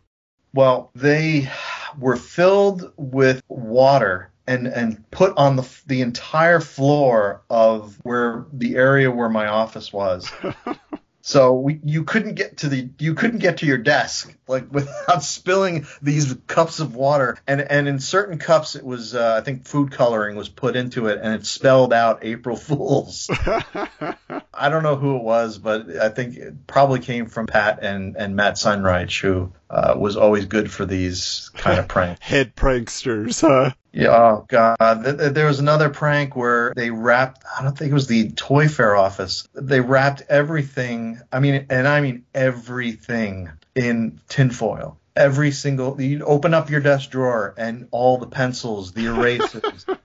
[0.53, 1.49] well they
[1.97, 8.75] were filled with water and and put on the the entire floor of where the
[8.75, 10.31] area where my office was.
[11.21, 15.23] So we, you couldn't get to the you couldn't get to your desk like without
[15.23, 17.37] spilling these cups of water.
[17.47, 21.07] And and in certain cups it was uh, I think food coloring was put into
[21.07, 23.29] it and it spelled out April Fools.
[24.53, 28.15] I don't know who it was, but I think it probably came from Pat and
[28.15, 32.21] and Matt Senreich, who uh, was always good for these kind of pranks.
[32.21, 33.71] Head pranksters, huh?
[33.93, 35.03] Yeah, oh god.
[35.03, 39.47] There was another prank where they wrapped, I don't think it was the ToyFare office.
[39.53, 44.97] They wrapped everything, I mean, and I mean everything in tinfoil.
[45.13, 49.85] Every single, you open up your desk drawer and all the pencils, the erasers,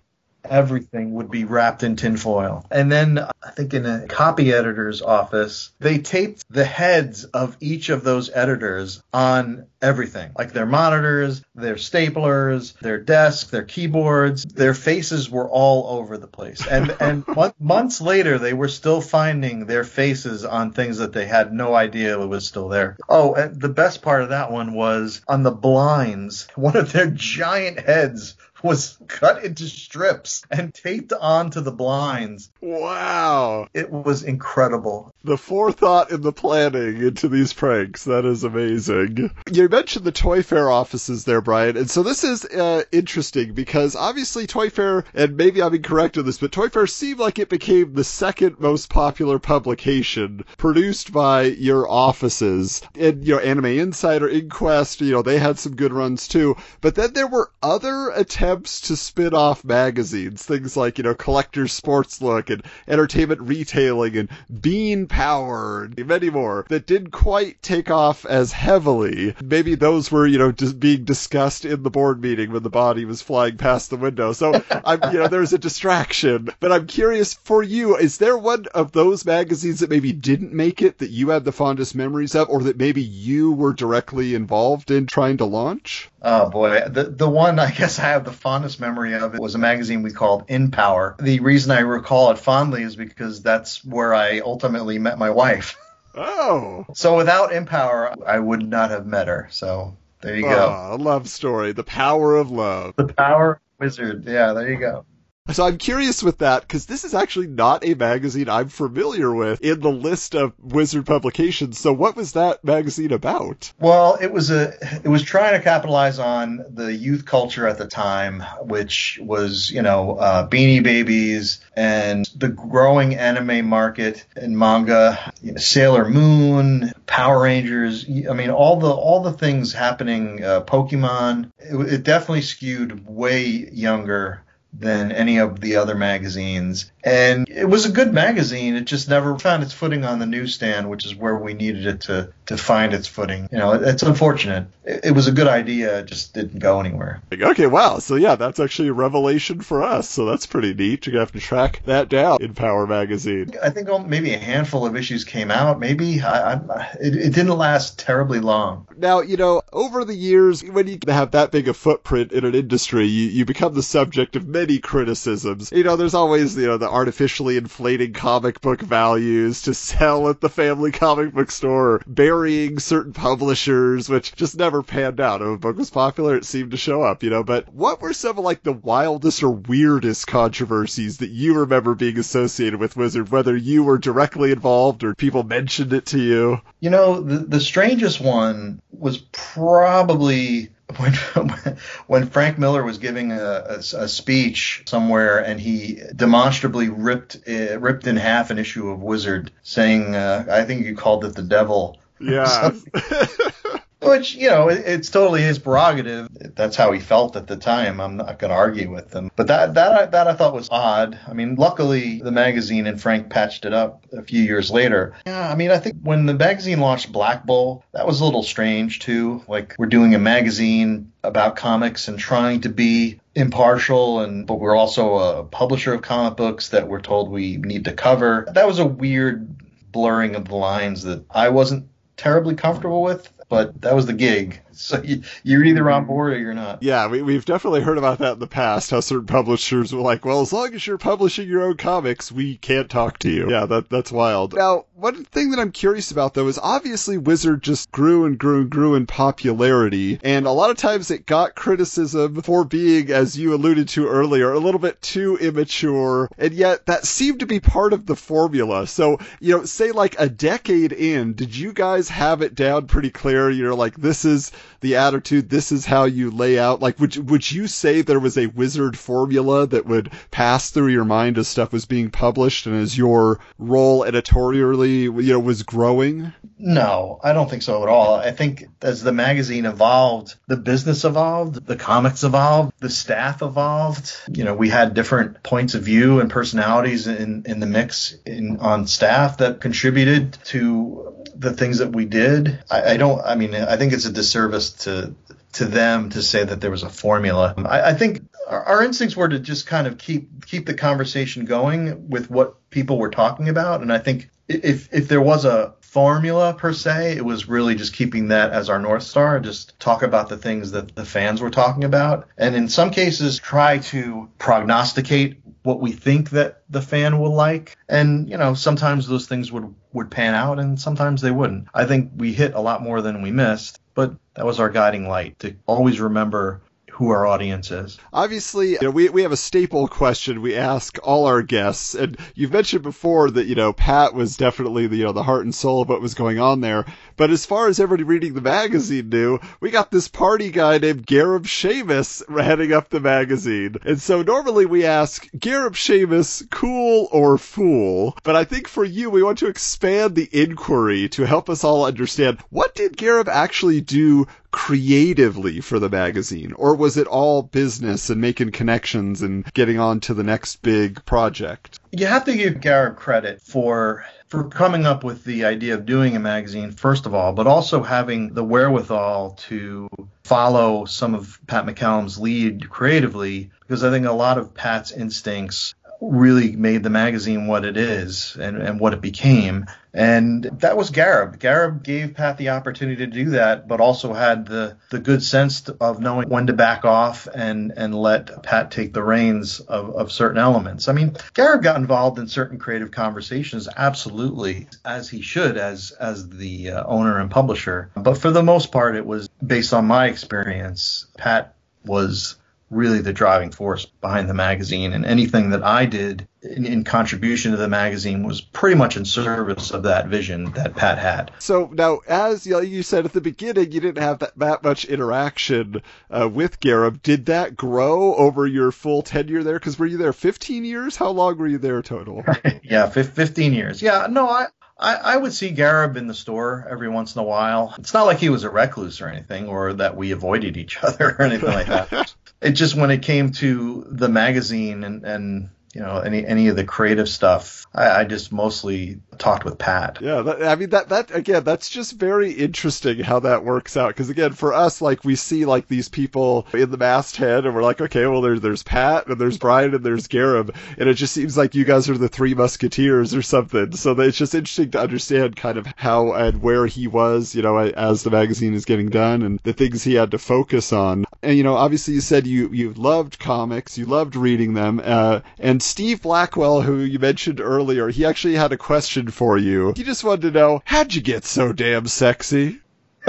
[0.50, 2.64] everything would be wrapped in tinfoil.
[2.70, 7.56] And then uh, I think in a copy editor's office, they taped the heads of
[7.60, 14.44] each of those editors on everything, like their monitors, their staplers, their desk, their keyboards.
[14.44, 16.66] Their faces were all over the place.
[16.66, 17.24] And and
[17.58, 22.20] months later, they were still finding their faces on things that they had no idea
[22.20, 22.96] it was still there.
[23.08, 26.48] Oh, and the best part of that one was on the blinds.
[26.54, 32.50] One of their giant heads was cut into strips and taped onto the blinds.
[32.60, 33.68] Wow.
[33.72, 35.14] It was incredible.
[35.24, 38.04] The forethought and the planning into these pranks.
[38.04, 39.30] That is amazing.
[39.50, 41.76] You mentioned the ToyFare offices there, Brian.
[41.76, 46.38] And so this is uh, interesting because obviously ToyFare, and maybe I'm incorrect on this,
[46.38, 52.82] but ToyFare seemed like it became the second most popular publication produced by your offices.
[52.94, 56.56] And, you know, Anime Insider, Inquest, you know, they had some good runs too.
[56.80, 61.14] But then there were other attempts attempts to spin off magazines, things like, you know,
[61.14, 67.60] Collector's Sports Look and Entertainment Retailing and Bean Power and many more that didn't quite
[67.60, 69.34] take off as heavily.
[69.42, 73.04] Maybe those were, you know, just being discussed in the board meeting when the body
[73.04, 74.32] was flying past the window.
[74.32, 76.48] So I'm, you know, there's a distraction.
[76.58, 80.80] But I'm curious for you, is there one of those magazines that maybe didn't make
[80.80, 84.90] it that you had the fondest memories of or that maybe you were directly involved
[84.90, 86.08] in trying to launch?
[86.28, 89.54] Oh boy, the the one I guess I have the fondest memory of it was
[89.54, 91.14] a magazine we called In Power.
[91.20, 95.76] The reason I recall it fondly is because that's where I ultimately met my wife.
[96.16, 96.84] Oh.
[96.94, 99.46] So without In Power, I would not have met her.
[99.52, 100.74] So there you go.
[100.76, 101.70] Oh, a love story.
[101.70, 102.94] The power of love.
[102.96, 104.24] The power wizard.
[104.26, 105.04] Yeah, there you go.
[105.52, 109.62] So I'm curious with that because this is actually not a magazine I'm familiar with
[109.62, 111.78] in the list of Wizard publications.
[111.78, 113.72] So what was that magazine about?
[113.78, 117.86] Well, it was a it was trying to capitalize on the youth culture at the
[117.86, 125.32] time, which was you know uh, Beanie Babies and the growing anime market and manga,
[125.42, 128.04] you know, Sailor Moon, Power Rangers.
[128.08, 130.42] I mean, all the all the things happening.
[130.42, 131.52] Uh, Pokemon.
[131.58, 134.42] It, it definitely skewed way younger
[134.78, 136.90] than any of the other magazines.
[137.06, 138.74] And it was a good magazine.
[138.74, 142.00] It just never found its footing on the newsstand, which is where we needed it
[142.02, 143.48] to, to find its footing.
[143.52, 144.66] You know, it's unfortunate.
[144.84, 147.22] It, it was a good idea, it just didn't go anywhere.
[147.32, 148.00] Okay, wow.
[148.00, 150.10] So yeah, that's actually a revelation for us.
[150.10, 151.06] So that's pretty neat.
[151.06, 153.52] You're gonna have to track that down in Power Magazine.
[153.62, 155.78] I think maybe a handful of issues came out.
[155.78, 158.88] Maybe I, I, it, it didn't last terribly long.
[158.96, 162.56] Now, you know, over the years, when you have that big a footprint in an
[162.56, 165.70] industry, you, you become the subject of many criticisms.
[165.70, 170.40] You know, there's always, you know, the artificially inflating comic book values to sell at
[170.40, 175.42] the family comic book store, burying certain publishers, which just never panned out.
[175.42, 177.44] If a book was popular, it seemed to show up, you know.
[177.44, 182.18] But what were some of like the wildest or weirdest controversies that you remember being
[182.18, 186.62] associated with Wizard, whether you were directly involved or people mentioned it to you?
[186.80, 191.12] You know, the, the strangest one was probably when
[192.06, 197.78] when Frank Miller was giving a, a, a, speech somewhere and he demonstrably ripped uh,
[197.78, 201.42] ripped in half an issue of Wizard, saying, uh, "I think you called it the
[201.42, 202.70] devil." Yeah.
[204.02, 206.28] Which you know, it, it's totally his prerogative.
[206.54, 208.00] That's how he felt at the time.
[208.00, 209.30] I'm not going to argue with him.
[209.36, 211.18] But that that that I thought was odd.
[211.26, 215.14] I mean, luckily the magazine and Frank patched it up a few years later.
[215.26, 218.42] Yeah, I mean, I think when the magazine launched Black Bull, that was a little
[218.42, 219.42] strange too.
[219.48, 224.76] Like we're doing a magazine about comics and trying to be impartial and but we're
[224.76, 228.46] also a publisher of comic books that we're told we need to cover.
[228.52, 229.56] That was a weird
[229.90, 234.60] blurring of the lines that I wasn't terribly comfortable with but that was the gig.
[234.86, 236.08] So you, you're either on mm-hmm.
[236.08, 236.82] board or you're not.
[236.82, 238.90] Yeah, we, we've definitely heard about that in the past.
[238.90, 242.56] How certain publishers were like, "Well, as long as you're publishing your own comics, we
[242.56, 244.54] can't talk to you." Yeah, that that's wild.
[244.54, 248.60] Now, one thing that I'm curious about though is obviously Wizard just grew and grew
[248.60, 253.36] and grew in popularity, and a lot of times it got criticism for being, as
[253.36, 257.60] you alluded to earlier, a little bit too immature, and yet that seemed to be
[257.60, 258.86] part of the formula.
[258.86, 263.10] So, you know, say like a decade in, did you guys have it down pretty
[263.10, 263.50] clear?
[263.50, 266.80] You're like, this is the attitude, this is how you lay out.
[266.80, 271.04] Like, would would you say there was a wizard formula that would pass through your
[271.04, 276.32] mind as stuff was being published and as your role editorially, you know, was growing?
[276.58, 278.14] No, I don't think so at all.
[278.14, 284.14] I think as the magazine evolved, the business evolved, the comics evolved, the staff evolved.
[284.32, 288.58] You know, we had different points of view and personalities in in the mix in
[288.58, 292.62] on staff that contributed to the things that we did.
[292.70, 293.20] I, I, don't.
[293.24, 295.14] I mean, I think it's a disservice to
[295.54, 297.54] to them to say that there was a formula.
[297.58, 301.44] I, I think our, our, instincts were to just kind of keep keep the conversation
[301.44, 305.74] going with what people were talking about, and I think if if there was a
[305.96, 310.02] formula per se, it was really just keeping that as our north star, just talk
[310.02, 314.28] about the things that the fans were talking about, and in some cases try to
[314.36, 317.78] prognosticate what we think that the fan will like.
[317.88, 321.68] And, you know, sometimes those things would, would pan out and sometimes they wouldn't.
[321.72, 325.08] I think we hit a lot more than we missed, but that was our guiding
[325.08, 326.60] light to always remember
[326.96, 327.98] who our audience is.
[328.10, 332.16] Obviously, you know, we, we have a staple question we ask all our guests, and
[332.34, 335.54] you've mentioned before that, you know, Pat was definitely the, you know, the heart and
[335.54, 336.86] soul of what was going on there.
[337.18, 341.06] But as far as everybody reading the magazine knew, we got this party guy named
[341.06, 343.76] Gareb Shamus heading up the magazine.
[343.84, 348.16] And so normally we ask, Gareb Shamus, cool or fool?
[348.22, 351.84] But I think for you, we want to expand the inquiry to help us all
[351.84, 354.26] understand what did Gareb actually do
[354.56, 356.54] creatively for the magazine?
[356.54, 361.04] Or was it all business and making connections and getting on to the next big
[361.04, 361.78] project?
[361.92, 366.16] You have to give Gareb credit for for coming up with the idea of doing
[366.16, 369.88] a magazine, first of all, but also having the wherewithal to
[370.24, 375.74] follow some of Pat McCallum's lead creatively, because I think a lot of Pat's instincts
[376.00, 379.66] really made the magazine what it is and, and what it became.
[379.94, 381.38] And that was Gareb.
[381.38, 385.66] Gareb gave Pat the opportunity to do that, but also had the, the good sense
[385.68, 390.12] of knowing when to back off and, and let Pat take the reins of, of
[390.12, 390.88] certain elements.
[390.88, 396.28] I mean, Gareb got involved in certain creative conversations, absolutely, as he should as, as
[396.28, 397.90] the uh, owner and publisher.
[397.96, 401.06] But for the most part, it was based on my experience.
[401.16, 401.54] Pat
[401.86, 402.36] was
[402.70, 404.92] really the driving force behind the magazine.
[404.92, 409.04] And anything that I did in, in, contribution to the magazine was pretty much in
[409.04, 411.30] service of that vision that Pat had.
[411.38, 415.82] So now, as you, said at the beginning, you didn't have that, that much interaction
[416.10, 417.02] uh, with Gareb.
[417.02, 419.58] Did that grow over your full tenure there?
[419.58, 420.96] Because were you there 15 years?
[420.96, 422.24] How long were you there total?
[422.62, 423.80] yeah, 15 years.
[423.80, 424.46] Yeah, no, I,
[424.78, 427.74] I, I, would see Gareb in the store every once in a while.
[427.78, 431.16] It's not like he was a recluse or anything, or that we avoided each other
[431.18, 432.14] or anything like that.
[432.40, 436.56] it just when it came to the magazine and, and you know any any of
[436.56, 439.98] the creative stuff, I, I just mostly talked with Pat.
[440.00, 443.88] Yeah, that, I mean that that again, that's just very interesting how that works out.
[443.88, 447.62] Because again, for us, like we see like these people in the masthead, and we're
[447.62, 451.12] like, okay, well there's there's Pat and there's Brian and there's Gareb, and it just
[451.12, 453.72] seems like you guys are the three musketeers or something.
[453.76, 457.58] So it's just interesting to understand kind of how and where he was, you know,
[457.58, 461.04] as the magazine is getting done and the things he had to focus on.
[461.22, 465.20] And you know, obviously you said you you loved comics, you loved reading them, uh,
[465.38, 469.72] and Steve Blackwell, who you mentioned earlier, he actually had a question for you.
[469.76, 472.60] He just wanted to know, how'd you get so damn sexy?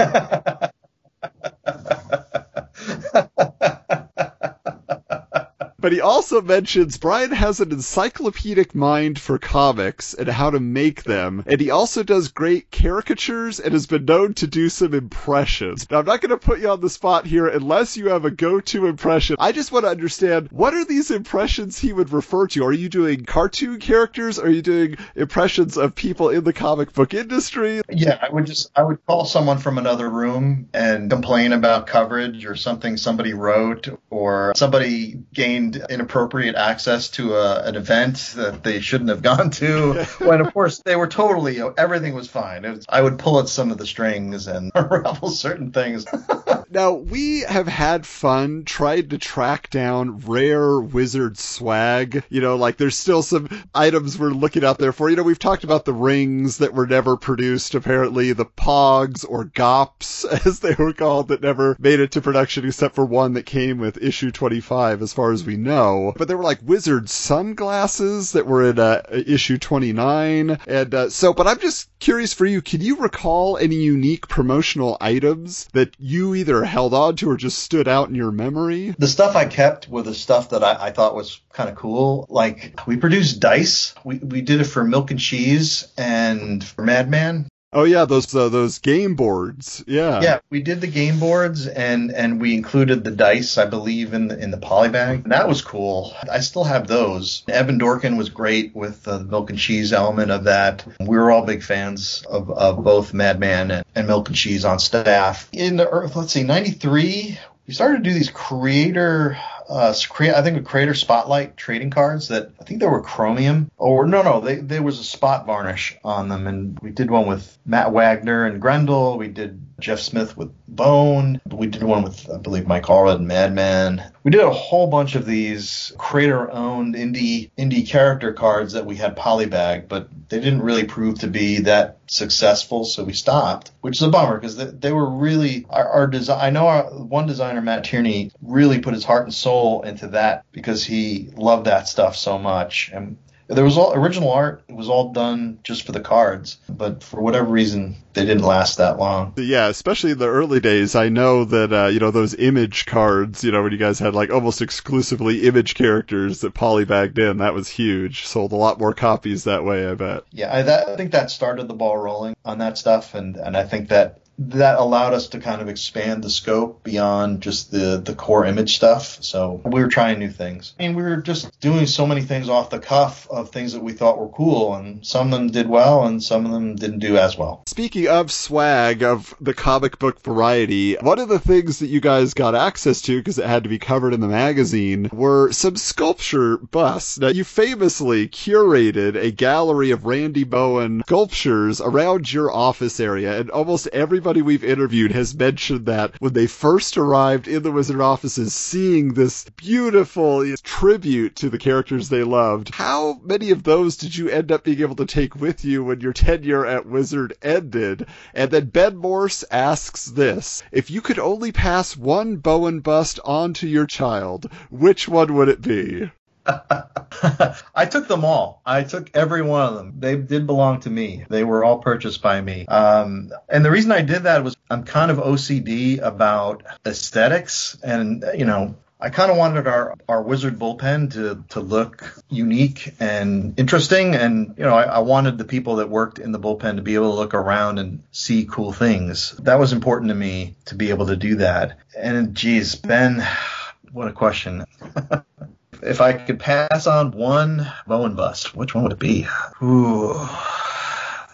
[5.80, 11.04] But he also mentions Brian has an encyclopedic mind for comics and how to make
[11.04, 15.88] them, and he also does great caricatures and has been known to do some impressions.
[15.88, 18.30] Now, I'm not going to put you on the spot here unless you have a
[18.32, 19.36] go-to impression.
[19.38, 22.64] I just want to understand what are these impressions he would refer to?
[22.64, 24.40] Are you doing cartoon characters?
[24.40, 27.82] Are you doing impressions of people in the comic book industry?
[27.88, 32.46] Yeah, I would just I would call someone from another room and complain about coverage
[32.46, 38.80] or something somebody wrote or somebody gained inappropriate access to a, an event that they
[38.80, 40.04] shouldn't have gone to.
[40.18, 42.62] when of course they were totally, you know, everything was fine.
[42.62, 46.06] Was, I would pull at some of the strings and unravel certain things.
[46.70, 52.24] now we have had fun trying to track down rare wizard swag.
[52.28, 55.10] You know, like there's still some items we're looking out there for.
[55.10, 59.44] You know, we've talked about the rings that were never produced, apparently the pogs or
[59.44, 63.46] gops as they were called that never made it to production except for one that
[63.46, 66.12] came with issue 25 as far as we know.
[66.16, 70.58] But there were like wizard sunglasses that were in uh, issue 29.
[70.66, 74.96] And uh, so, but I'm just curious for you, can you recall any unique promotional
[75.00, 78.94] items that you either held on to or just stood out in your memory?
[78.98, 82.26] The stuff I kept were the stuff that I, I thought was kind of cool.
[82.28, 83.94] Like we produced dice.
[84.04, 87.47] We, we did it for Milk and Cheese and for Madman.
[87.70, 89.84] Oh yeah, those uh, those game boards.
[89.86, 90.22] Yeah.
[90.22, 94.28] Yeah, we did the game boards and and we included the dice, I believe, in
[94.28, 95.24] the in the polybag.
[95.24, 96.14] And that was cool.
[96.30, 97.42] I still have those.
[97.46, 100.86] Evan Dorkin was great with the milk and cheese element of that.
[100.98, 104.78] We were all big fans of, of both Madman and, and Milk and Cheese on
[104.78, 105.48] staff.
[105.52, 109.36] In the let's see, '93, we started to do these creator
[109.68, 114.06] uh, I think a Creator Spotlight trading cards that I think they were chromium or
[114.06, 117.58] no, no, they, there was a spot varnish on them, and we did one with
[117.66, 119.18] Matt Wagner and Grendel.
[119.18, 121.40] We did Jeff Smith with Bone.
[121.50, 124.02] We did one with I believe Mike Allred and Madman.
[124.22, 129.16] We did a whole bunch of these creator-owned indie indie character cards that we had
[129.16, 134.02] polybag, but they didn't really prove to be that successful, so we stopped, which is
[134.02, 136.38] a bummer because they, they, were really our, our design.
[136.40, 140.08] I know our one designer Matt Tierney really put his heart and soul soul into
[140.08, 142.90] that because he loved that stuff so much.
[142.92, 143.16] And
[143.48, 144.62] there was all original art.
[144.68, 148.78] It was all done just for the cards, but for whatever reason, they didn't last
[148.78, 149.32] that long.
[149.36, 150.94] Yeah, especially in the early days.
[150.94, 153.42] I know that uh, you know those image cards.
[153.42, 157.38] You know when you guys had like almost exclusively image characters that polybagged in.
[157.38, 158.26] That was huge.
[158.26, 159.88] Sold a lot more copies that way.
[159.88, 160.24] I bet.
[160.30, 163.56] Yeah, I, that, I think that started the ball rolling on that stuff, and and
[163.56, 168.00] I think that that allowed us to kind of expand the scope beyond just the
[168.04, 169.22] the core image stuff.
[169.22, 170.74] So we were trying new things.
[170.78, 173.92] Mean, we were just doing so many things off the cuff of things that we
[173.92, 177.16] thought were cool, and some of them did well, and some of them didn't do
[177.16, 177.62] as well.
[177.66, 182.34] Speaking of swag of the comic book variety, one of the things that you guys
[182.34, 186.58] got access to because it had to be covered in the magazine were some sculpture
[186.58, 187.18] busts.
[187.18, 193.50] Now, you famously curated a gallery of Randy Bowen sculptures around your office area, and
[193.50, 197.98] almost everybody everybody we've interviewed has mentioned that when they first arrived in the Wizard
[197.98, 202.74] offices, seeing this beautiful tribute to the characters they loved.
[202.74, 206.02] How many of those did you end up being able to take with you when
[206.02, 208.04] your tenure at Wizard ended?
[208.34, 213.54] And then Ben Morse asks this If you could only pass one Bowen bust on
[213.54, 216.10] to your child, which one would it be?
[217.74, 218.62] I took them all.
[218.64, 219.94] I took every one of them.
[219.98, 221.24] They did belong to me.
[221.28, 222.66] They were all purchased by me.
[222.66, 228.24] Um, and the reason I did that was I'm kind of OCD about aesthetics, and
[228.36, 233.58] you know, I kind of wanted our, our wizard bullpen to, to look unique and
[233.58, 234.16] interesting.
[234.16, 236.96] And, you know, I, I, wanted the people that worked in the bullpen to be
[236.96, 239.36] able to look around and see cool things.
[239.38, 241.78] That was important to me to be able to do that.
[241.96, 243.24] And geez, Ben,
[243.92, 244.64] what a question.
[245.82, 249.26] if I could pass on one Bowen bust, which one would it be?
[249.62, 250.14] Ooh,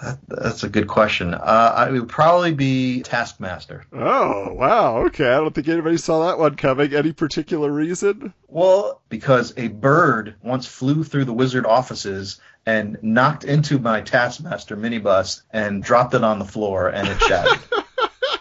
[0.03, 1.34] that, that's a good question.
[1.34, 3.84] Uh, it would probably be Taskmaster.
[3.92, 4.99] Oh, wow.
[5.07, 5.28] Okay.
[5.28, 6.95] I don't think anybody saw that one coming.
[6.95, 8.34] Any particular reason?
[8.49, 14.76] Well, because a bird once flew through the wizard offices and knocked into my Taskmaster
[14.76, 17.61] minibus and dropped it on the floor and it shattered.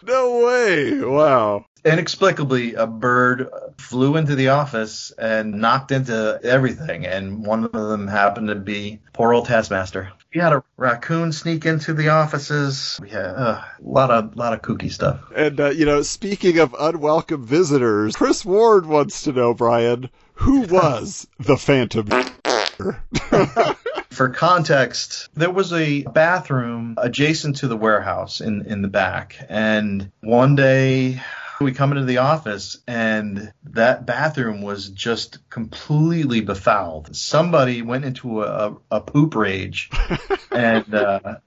[0.05, 0.99] No way.
[1.01, 1.65] Wow.
[1.85, 8.07] Inexplicably, a bird flew into the office and knocked into everything, and one of them
[8.07, 10.13] happened to be poor old Taskmaster.
[10.33, 12.99] We had a raccoon sneak into the offices.
[13.01, 15.19] We had uh, a lot of lot of kooky stuff.
[15.35, 20.61] And uh, you know, speaking of unwelcome visitors, Chris Ward wants to know, Brian, who
[20.69, 22.07] was the Phantom?
[24.13, 29.43] For context, there was a bathroom adjacent to the warehouse in, in the back.
[29.49, 31.19] And one day
[31.59, 37.15] we come into the office and that bathroom was just completely befouled.
[37.15, 39.89] Somebody went into a, a poop rage
[40.51, 41.37] and, uh,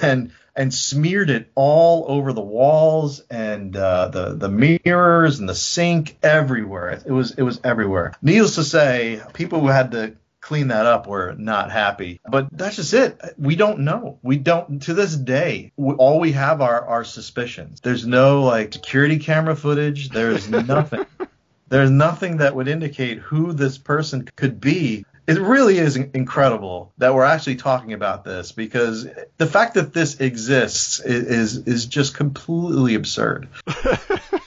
[0.00, 5.54] and, and smeared it all over the walls and uh, the the mirrors and the
[5.54, 6.90] sink everywhere.
[6.90, 8.12] It was it was everywhere.
[8.20, 12.20] Needless to say, people who had to clean that up we're not happy.
[12.28, 13.18] But that's just it.
[13.38, 14.18] We don't know.
[14.22, 17.80] We don't, to this day, we, all we have are our suspicions.
[17.80, 20.10] There's no like security camera footage.
[20.10, 21.06] There's nothing.
[21.68, 25.06] There's nothing that would indicate who this person could be.
[25.26, 29.06] It really is incredible that we're actually talking about this because
[29.38, 33.48] the fact that this exists is is, is just completely absurd.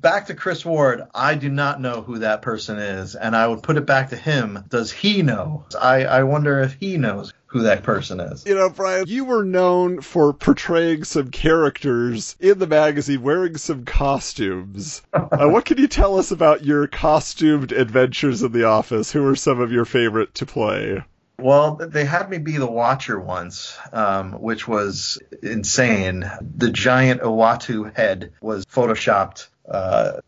[0.00, 3.62] back to Chris Ward, I do not know who that person is, and I would
[3.62, 4.64] put it back to him.
[4.68, 5.66] Does he know?
[5.78, 8.46] I, I wonder if he knows who that person is.
[8.46, 13.84] You know, Brian, you were known for portraying some characters in the magazine wearing some
[13.84, 15.02] costumes.
[15.12, 19.10] uh, what can you tell us about your costumed adventures in the office?
[19.10, 21.02] Who are some of your favorite to play?
[21.40, 26.30] Well, they had me be the Watcher once, um, which was insane.
[26.56, 30.20] The giant Uatu head was photoshopped uh,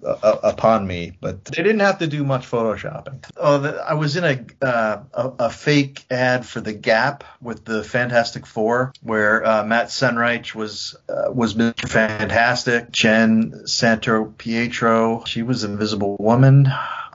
[0.43, 3.25] upon me, but they didn't have to do much photoshopping.
[3.37, 7.65] Oh, the, I was in a, uh, a, a fake ad for the Gap with
[7.65, 11.89] the Fantastic Four, where uh, Matt Senreich was uh, was Mr.
[11.89, 16.69] Fantastic, Jen Santo Pietro, she was Invisible Woman.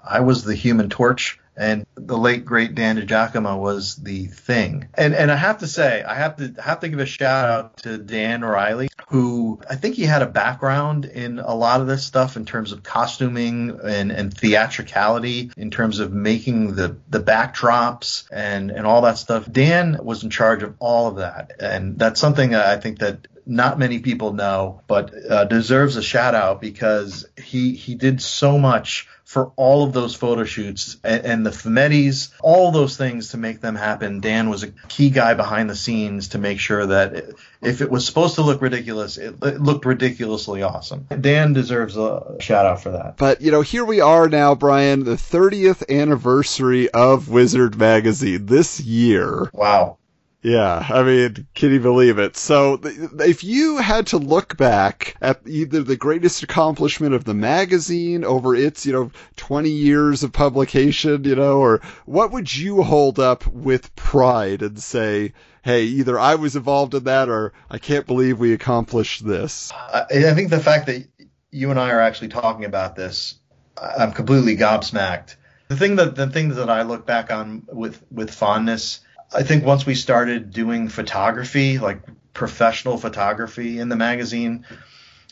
[0.04, 4.88] I was the Human Torch and the late great Dan DiGiacomo was the thing.
[4.94, 7.78] And and I have to say, I have to have to give a shout out
[7.78, 12.06] to Dan Riley, who I think he had a background in a lot of this
[12.06, 18.28] stuff in terms of costuming and, and theatricality, in terms of making the the backdrops
[18.32, 19.52] and and all that stuff.
[19.52, 23.80] Dan was in charge of all of that, and that's something I think that not
[23.80, 29.08] many people know, but uh, deserves a shout out because he he did so much
[29.28, 33.60] for all of those photo shoots and, and the fumettis, all those things to make
[33.60, 34.22] them happen.
[34.22, 37.92] Dan was a key guy behind the scenes to make sure that it, if it
[37.92, 41.08] was supposed to look ridiculous, it, it, looked ridiculously awesome.
[41.20, 43.18] Dan deserves a shout out for that.
[43.18, 48.80] But, you know, here we are now, Brian, the 30th anniversary of Wizard Magazine this
[48.80, 49.50] year.
[49.52, 49.98] Wow.
[50.44, 52.38] Yeah, I mean, can you believe it?
[52.38, 52.80] So,
[53.20, 58.56] if you had to look back at either the greatest accomplishment of the magazine over
[58.56, 63.48] its, you know, 20 years of publication, you know, or what would you hold up
[63.48, 65.34] with pride and say,
[65.64, 69.72] hey, either I was involved in that or I can't believe we accomplished this?
[69.72, 71.08] Uh, I, I think the fact that
[71.50, 73.36] you and I are actually talking about this,
[73.76, 75.36] I'm completely gobsmacked.
[75.68, 79.02] The thing that the things that I look back on with with fondness
[79.34, 82.00] I think once we started doing photography, like
[82.34, 84.66] professional photography in the magazine,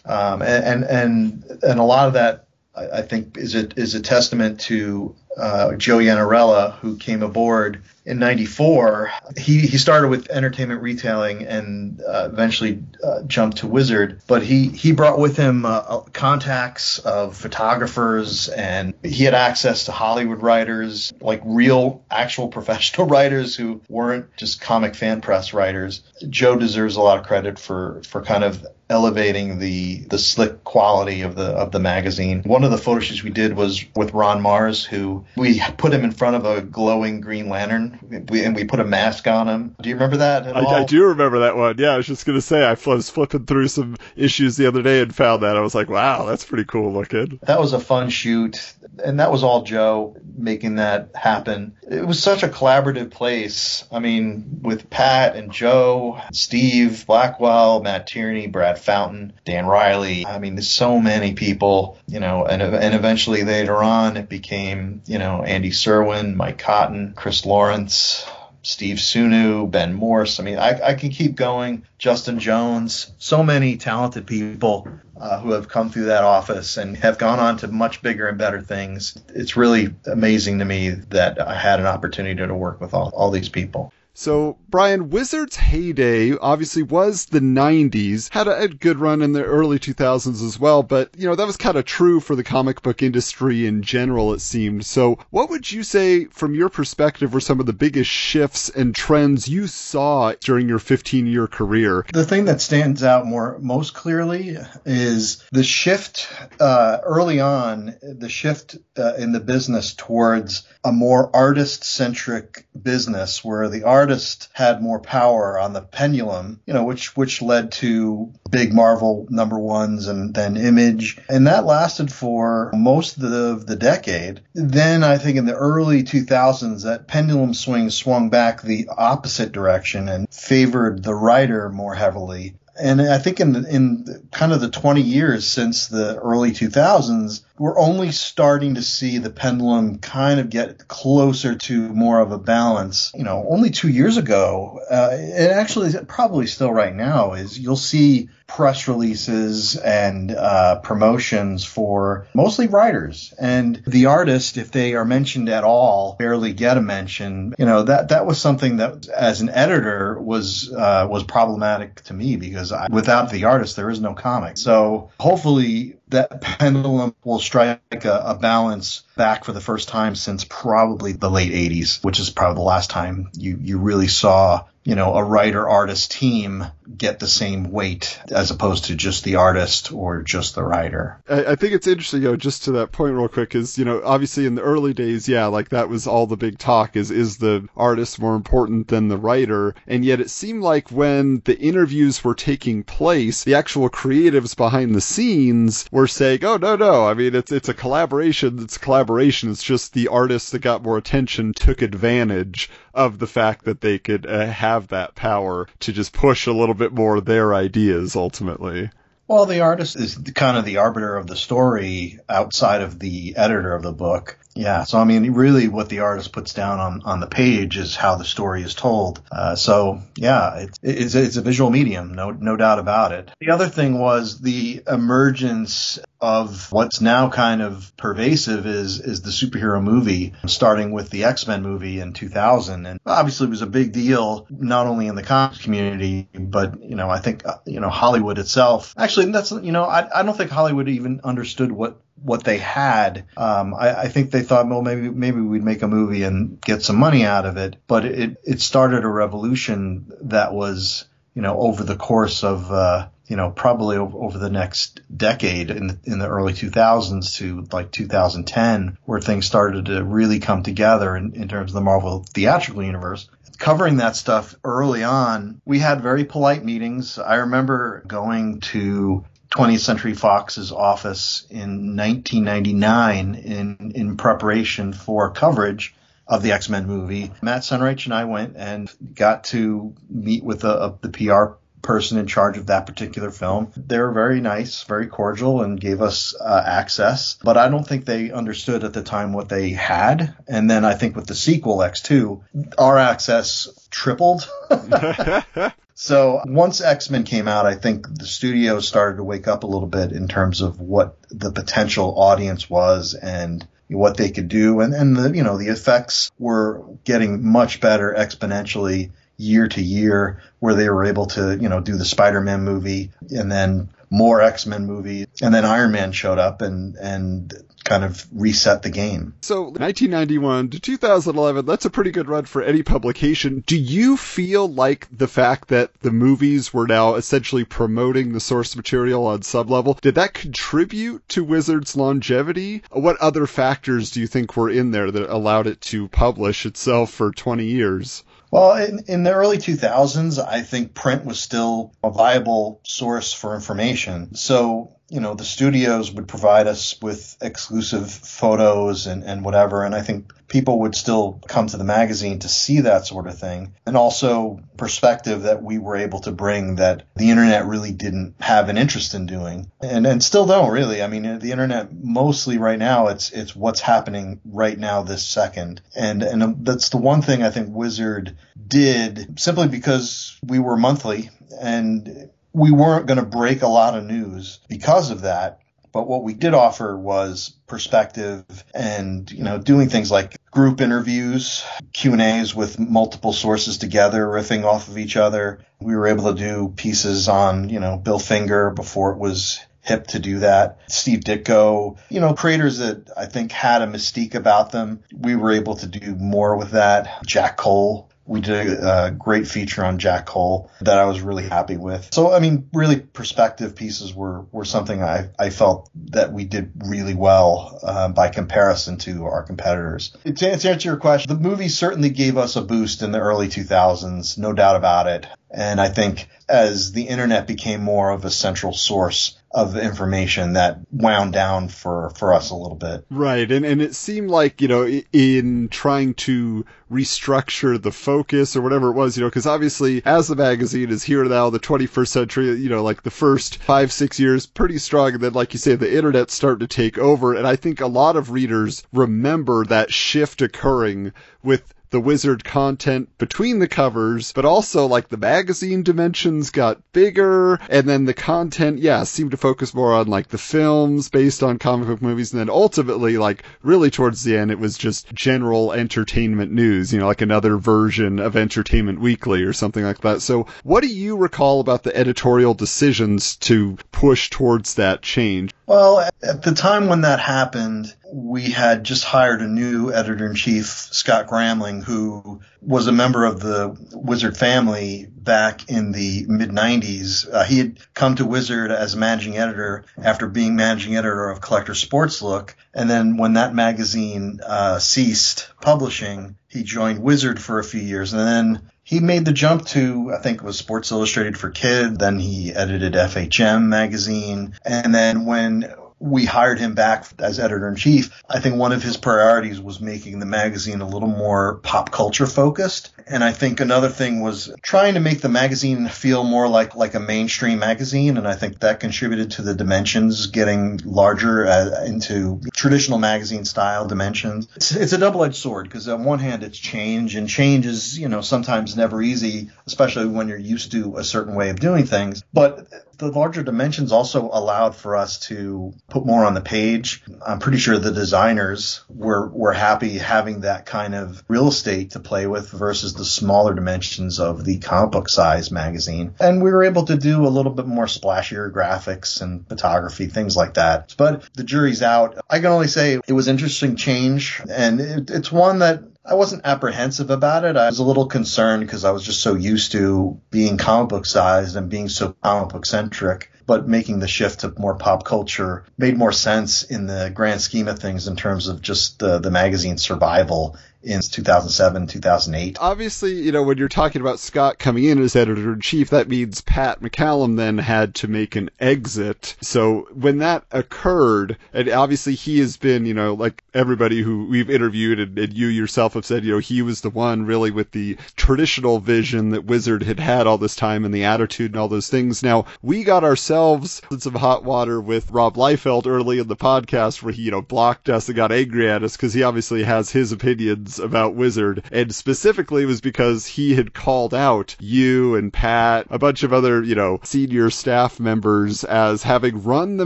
[0.05, 2.44] um, and, and and a lot of that
[2.75, 8.19] I, think is a is a testament to uh, Joe Yanarella, who came aboard in
[8.19, 9.11] '94.
[9.37, 14.21] He he started with entertainment retailing and uh, eventually uh, jumped to Wizard.
[14.27, 19.85] But he he brought with him uh, uh, contacts of photographers, and he had access
[19.85, 26.01] to Hollywood writers, like real, actual professional writers who weren't just comic fan press writers.
[26.29, 31.21] Joe deserves a lot of credit for for kind of elevating the the slick quality
[31.21, 32.43] of the of the magazine.
[32.43, 36.03] One of the photo shoots we did was with Ron Marz, who we put him
[36.03, 39.75] in front of a glowing Green Lantern, we, and we put a mask on him.
[39.81, 40.55] Do you remember that?
[40.55, 41.77] I, I, do remember that one.
[41.77, 45.01] Yeah, I was just gonna say I was flipping through some issues the other day
[45.01, 45.57] and found that.
[45.57, 47.39] I was like, wow, that's pretty cool looking.
[47.43, 48.73] That was a fun shoot,
[49.03, 51.75] and that was all Joe making that happen.
[51.89, 53.85] It was such a collaborative place.
[53.91, 60.25] I mean, with Pat and Joe, Steve Blackwell, Matt Tierney, Brad Fountain, Dan Riley.
[60.25, 65.01] I mean, there's so many people, you know, and, and eventually later on it became,
[65.05, 68.25] you know, Andy Serwin, Mike Cotton, Chris Lawrence,
[68.65, 70.39] Steve Sunu, Ben Morse.
[70.39, 71.85] I mean, I, I can keep going.
[71.99, 77.19] Justin Jones, so many talented people uh, who have come through that office and have
[77.19, 79.17] gone on to much bigger and better things.
[79.29, 83.29] It's really amazing to me that I had an opportunity to work with all, all
[83.29, 83.93] these people.
[84.17, 89.43] So, Brian, Wizard's heyday obviously was the 90s, had a, a, good run in the
[89.43, 92.81] early 2000s as well, but, you know, that was kind of true for the comic
[92.81, 94.85] book industry in general, it seemed.
[94.85, 98.95] So, what would you say, from your perspective, were some of the biggest shifts and
[98.95, 102.05] trends you saw during your 15 year career?
[102.13, 106.29] The thing that stands out more, most clearly is the shift,
[106.61, 113.43] uh, early on, the shift uh, in the business towards a more artist centric business
[113.43, 117.71] where the art artist had more power on the pendulum, you know, which which led
[117.71, 123.63] to big Marvel number ones and then Image, and that lasted for most of the,
[123.65, 124.41] the decade.
[124.53, 130.07] Then I think in the early 2000s, that pendulum swing swung back the opposite direction
[130.07, 135.01] and favored the writer more heavily and I think in in kind of the 20
[135.01, 140.87] years since the early 2000s, we're only starting to see the pendulum kind of get
[140.87, 143.11] closer to more of a balance.
[143.15, 147.75] You know, only two years ago, uh, and actually probably still right now, is you'll
[147.77, 153.33] see press releases and uh, promotions for mostly writers.
[153.39, 157.55] And the artist if they are mentioned at all barely get a mention.
[157.57, 162.13] You know that that was something that as an editor was uh, was problematic to
[162.13, 164.57] me because I, without the artist there is no comic.
[164.57, 170.43] So hopefully that pendulum will strike a, a, balance back for the first time since
[170.43, 174.93] probably the late 80s, which is probably the last time you, you really saw you
[174.93, 176.63] know, a writer artist team
[176.95, 181.19] get the same weight as opposed to just the artist or just the writer.
[181.27, 183.85] I, I think it's interesting, you know, just to that point real quick is, you
[183.85, 187.09] know, obviously in the early days, yeah, like that was all the big talk is,
[187.09, 189.73] is the artist more important than the writer?
[189.87, 194.93] And yet it seemed like when the interviews were taking place, the actual creatives behind
[194.93, 198.59] the scenes were saying, oh, no, no, I mean, it's, it's a collaboration.
[198.59, 199.49] It's collaboration.
[199.49, 203.99] It's just the artist that got more attention took advantage of the fact that they
[203.99, 208.89] could uh, have that power to just push a little bit more their ideas ultimately.
[209.27, 213.73] Well, the artist is kind of the arbiter of the story outside of the editor
[213.73, 214.37] of the book.
[214.55, 214.83] Yeah.
[214.83, 218.15] So, I mean, really what the artist puts down on, on the page is how
[218.15, 219.21] the story is told.
[219.31, 222.13] Uh, so yeah, it's, it's, it's a visual medium.
[222.13, 223.31] No, no doubt about it.
[223.39, 229.29] The other thing was the emergence of what's now kind of pervasive is is the
[229.29, 233.67] superhero movie, starting with the X Men movie in 2000, and obviously it was a
[233.67, 237.79] big deal not only in the comics community, but you know I think uh, you
[237.79, 238.93] know Hollywood itself.
[238.97, 243.25] Actually, that's you know I I don't think Hollywood even understood what what they had.
[243.37, 246.81] Um, I, I, think they thought, well, maybe maybe we'd make a movie and get
[246.81, 247.75] some money out of it.
[247.87, 253.09] But it it started a revolution that was, you know, over the course of uh,
[253.27, 257.67] you know, probably over, over the next decade in the, in the early 2000s to
[257.71, 262.23] like 2010, where things started to really come together in, in terms of the Marvel
[262.33, 267.17] theatrical universe covering that stuff early on, we had very polite meetings.
[267.17, 269.25] I remember going to
[269.55, 275.95] 20th Century Fox's office in 1999 in, in preparation for coverage
[276.27, 277.31] of the X-Men movie.
[277.41, 282.17] Matt Senreich and I went and got to meet with the, uh, the PR person
[282.17, 283.71] in charge of that particular film.
[283.77, 287.37] They were very nice, very cordial, and gave us uh, access.
[287.41, 290.35] But I don't think they understood at the time what they had.
[290.47, 294.49] And then I think with the sequel X2, our access tripled.
[295.95, 299.67] So once X Men came out, I think the studio started to wake up a
[299.67, 304.81] little bit in terms of what the potential audience was and what they could do,
[304.81, 310.41] and and the you know the effects were getting much better exponentially year to year
[310.59, 314.85] where they were able to, you know, do the Spider-Man movie and then more X-Men
[314.85, 315.27] movies.
[315.41, 317.53] And then Iron Man showed up and and
[317.85, 319.35] kind of reset the game.
[319.41, 323.63] So 1991 to 2011, that's a pretty good run for any publication.
[323.65, 328.75] Do you feel like the fact that the movies were now essentially promoting the source
[328.75, 332.83] material on sub level, did that contribute to Wizard's longevity?
[332.91, 337.11] What other factors do you think were in there that allowed it to publish itself
[337.11, 338.23] for 20 years?
[338.51, 343.53] Well, in, in the early 2000s, I think print was still a viable source for
[343.53, 344.35] information.
[344.35, 349.83] So you know, the studios would provide us with exclusive photos and, and whatever.
[349.83, 353.37] And I think people would still come to the magazine to see that sort of
[353.37, 353.75] thing.
[353.85, 358.69] And also perspective that we were able to bring that the internet really didn't have
[358.69, 361.03] an interest in doing and, and still don't really.
[361.03, 365.81] I mean, the internet mostly right now, it's, it's what's happening right now this second.
[365.95, 368.37] And, and um, that's the one thing I think Wizard
[368.67, 371.29] did simply because we were monthly
[371.61, 375.59] and we weren't going to break a lot of news because of that.
[375.91, 381.65] But what we did offer was perspective and, you know, doing things like group interviews,
[381.93, 385.59] Q and A's with multiple sources together, riffing off of each other.
[385.79, 390.07] We were able to do pieces on, you know, Bill Finger before it was hip
[390.07, 390.79] to do that.
[390.89, 395.03] Steve Ditko, you know, creators that I think had a mystique about them.
[395.13, 397.23] We were able to do more with that.
[397.25, 401.47] Jack Cole, we did a, a, great feature on Jack Cole that I was really
[401.47, 402.09] happy with.
[402.11, 406.71] So, I mean, really perspective pieces were, were something I, I felt that we did
[406.85, 410.15] really well uh, by comparison to our competitors.
[410.23, 414.37] To, answer your question, the movie certainly gave us a boost in the early 2000s,
[414.37, 415.27] no doubt about it.
[415.51, 420.79] And I think as the internet became more of a central source of information that
[420.91, 423.05] wound down for, for us a little bit.
[423.09, 423.49] Right.
[423.49, 428.89] And, and it seemed like, you know, in trying to restructure the focus or whatever
[428.89, 432.51] it was, you know, because obviously as the magazine is here now, the 21st century,
[432.55, 435.13] you know, like the first five, six years, pretty strong.
[435.13, 437.33] And then, like you say, the internet started to take over.
[437.33, 443.07] And I think a lot of readers remember that shift occurring with the wizard content
[443.17, 448.79] between the covers, but also like the magazine dimensions got bigger, and then the content,
[448.79, 452.41] yeah, seemed to focus more on like the films based on comic book movies, and
[452.41, 457.07] then ultimately, like really towards the end, it was just general entertainment news, you know,
[457.07, 460.21] like another version of Entertainment Weekly or something like that.
[460.21, 465.53] So, what do you recall about the editorial decisions to push towards that change?
[465.65, 470.35] Well, at the time when that happened, we had just hired a new editor in
[470.35, 476.49] chief, Scott Gramling, who was a member of the Wizard family back in the mid
[476.49, 477.27] 90s.
[477.31, 481.73] Uh, he had come to Wizard as managing editor after being managing editor of Collector
[481.73, 482.55] Sports Look.
[482.73, 488.13] And then when that magazine uh, ceased publishing, he joined Wizard for a few years.
[488.13, 491.97] And then he made the jump to, I think it was Sports Illustrated for Kids.
[491.97, 494.53] Then he edited FHM magazine.
[494.63, 498.83] And then when we hired him back as editor in chief, I think one of
[498.83, 502.91] his priorities was making the magazine a little more pop culture focused.
[503.07, 506.95] And I think another thing was trying to make the magazine feel more like, like
[506.95, 508.17] a mainstream magazine.
[508.17, 513.87] And I think that contributed to the dimensions getting larger uh, into traditional magazine style
[513.87, 514.47] dimensions.
[514.55, 517.97] It's, it's a double edged sword because on one hand, it's change and change is,
[517.97, 521.85] you know, sometimes never easy, especially when you're used to a certain way of doing
[521.85, 522.23] things.
[522.33, 527.03] But the larger dimensions also allowed for us to put more on the page.
[527.25, 531.99] I'm pretty sure the designers were, were happy having that kind of real estate to
[531.99, 536.15] play with versus the smaller dimensions of the comic book size magazine.
[536.19, 540.35] And we were able to do a little bit more splashier graphics and photography, things
[540.35, 540.95] like that.
[540.97, 542.17] But the jury's out.
[542.29, 546.45] I can only say it was interesting change and it, it's one that I wasn't
[546.45, 547.57] apprehensive about it.
[547.57, 551.05] I was a little concerned because I was just so used to being comic book
[551.07, 553.31] sized and being so comic book centric.
[553.47, 557.67] But making the shift to more pop culture made more sense in the grand scheme
[557.67, 562.57] of things in terms of just the, the magazine's survival in 2007, 2008.
[562.61, 566.07] Obviously, you know, when you're talking about Scott coming in as editor in chief, that
[566.07, 569.35] means Pat McCallum then had to make an exit.
[569.41, 574.49] So when that occurred, and obviously he has been, you know, like everybody who we've
[574.49, 577.71] interviewed and, and you yourself have said, you know, he was the one really with
[577.71, 581.67] the traditional vision that Wizard had had all this time and the attitude and all
[581.67, 582.21] those things.
[582.21, 587.01] Now, we got ourselves in some hot water with Rob Liefeld early in the podcast
[587.01, 589.89] where he, you know, blocked us and got angry at us because he obviously has
[589.89, 595.31] his opinions about Wizard, and specifically it was because he had called out you and
[595.31, 599.85] Pat, a bunch of other, you know, senior staff members as having run the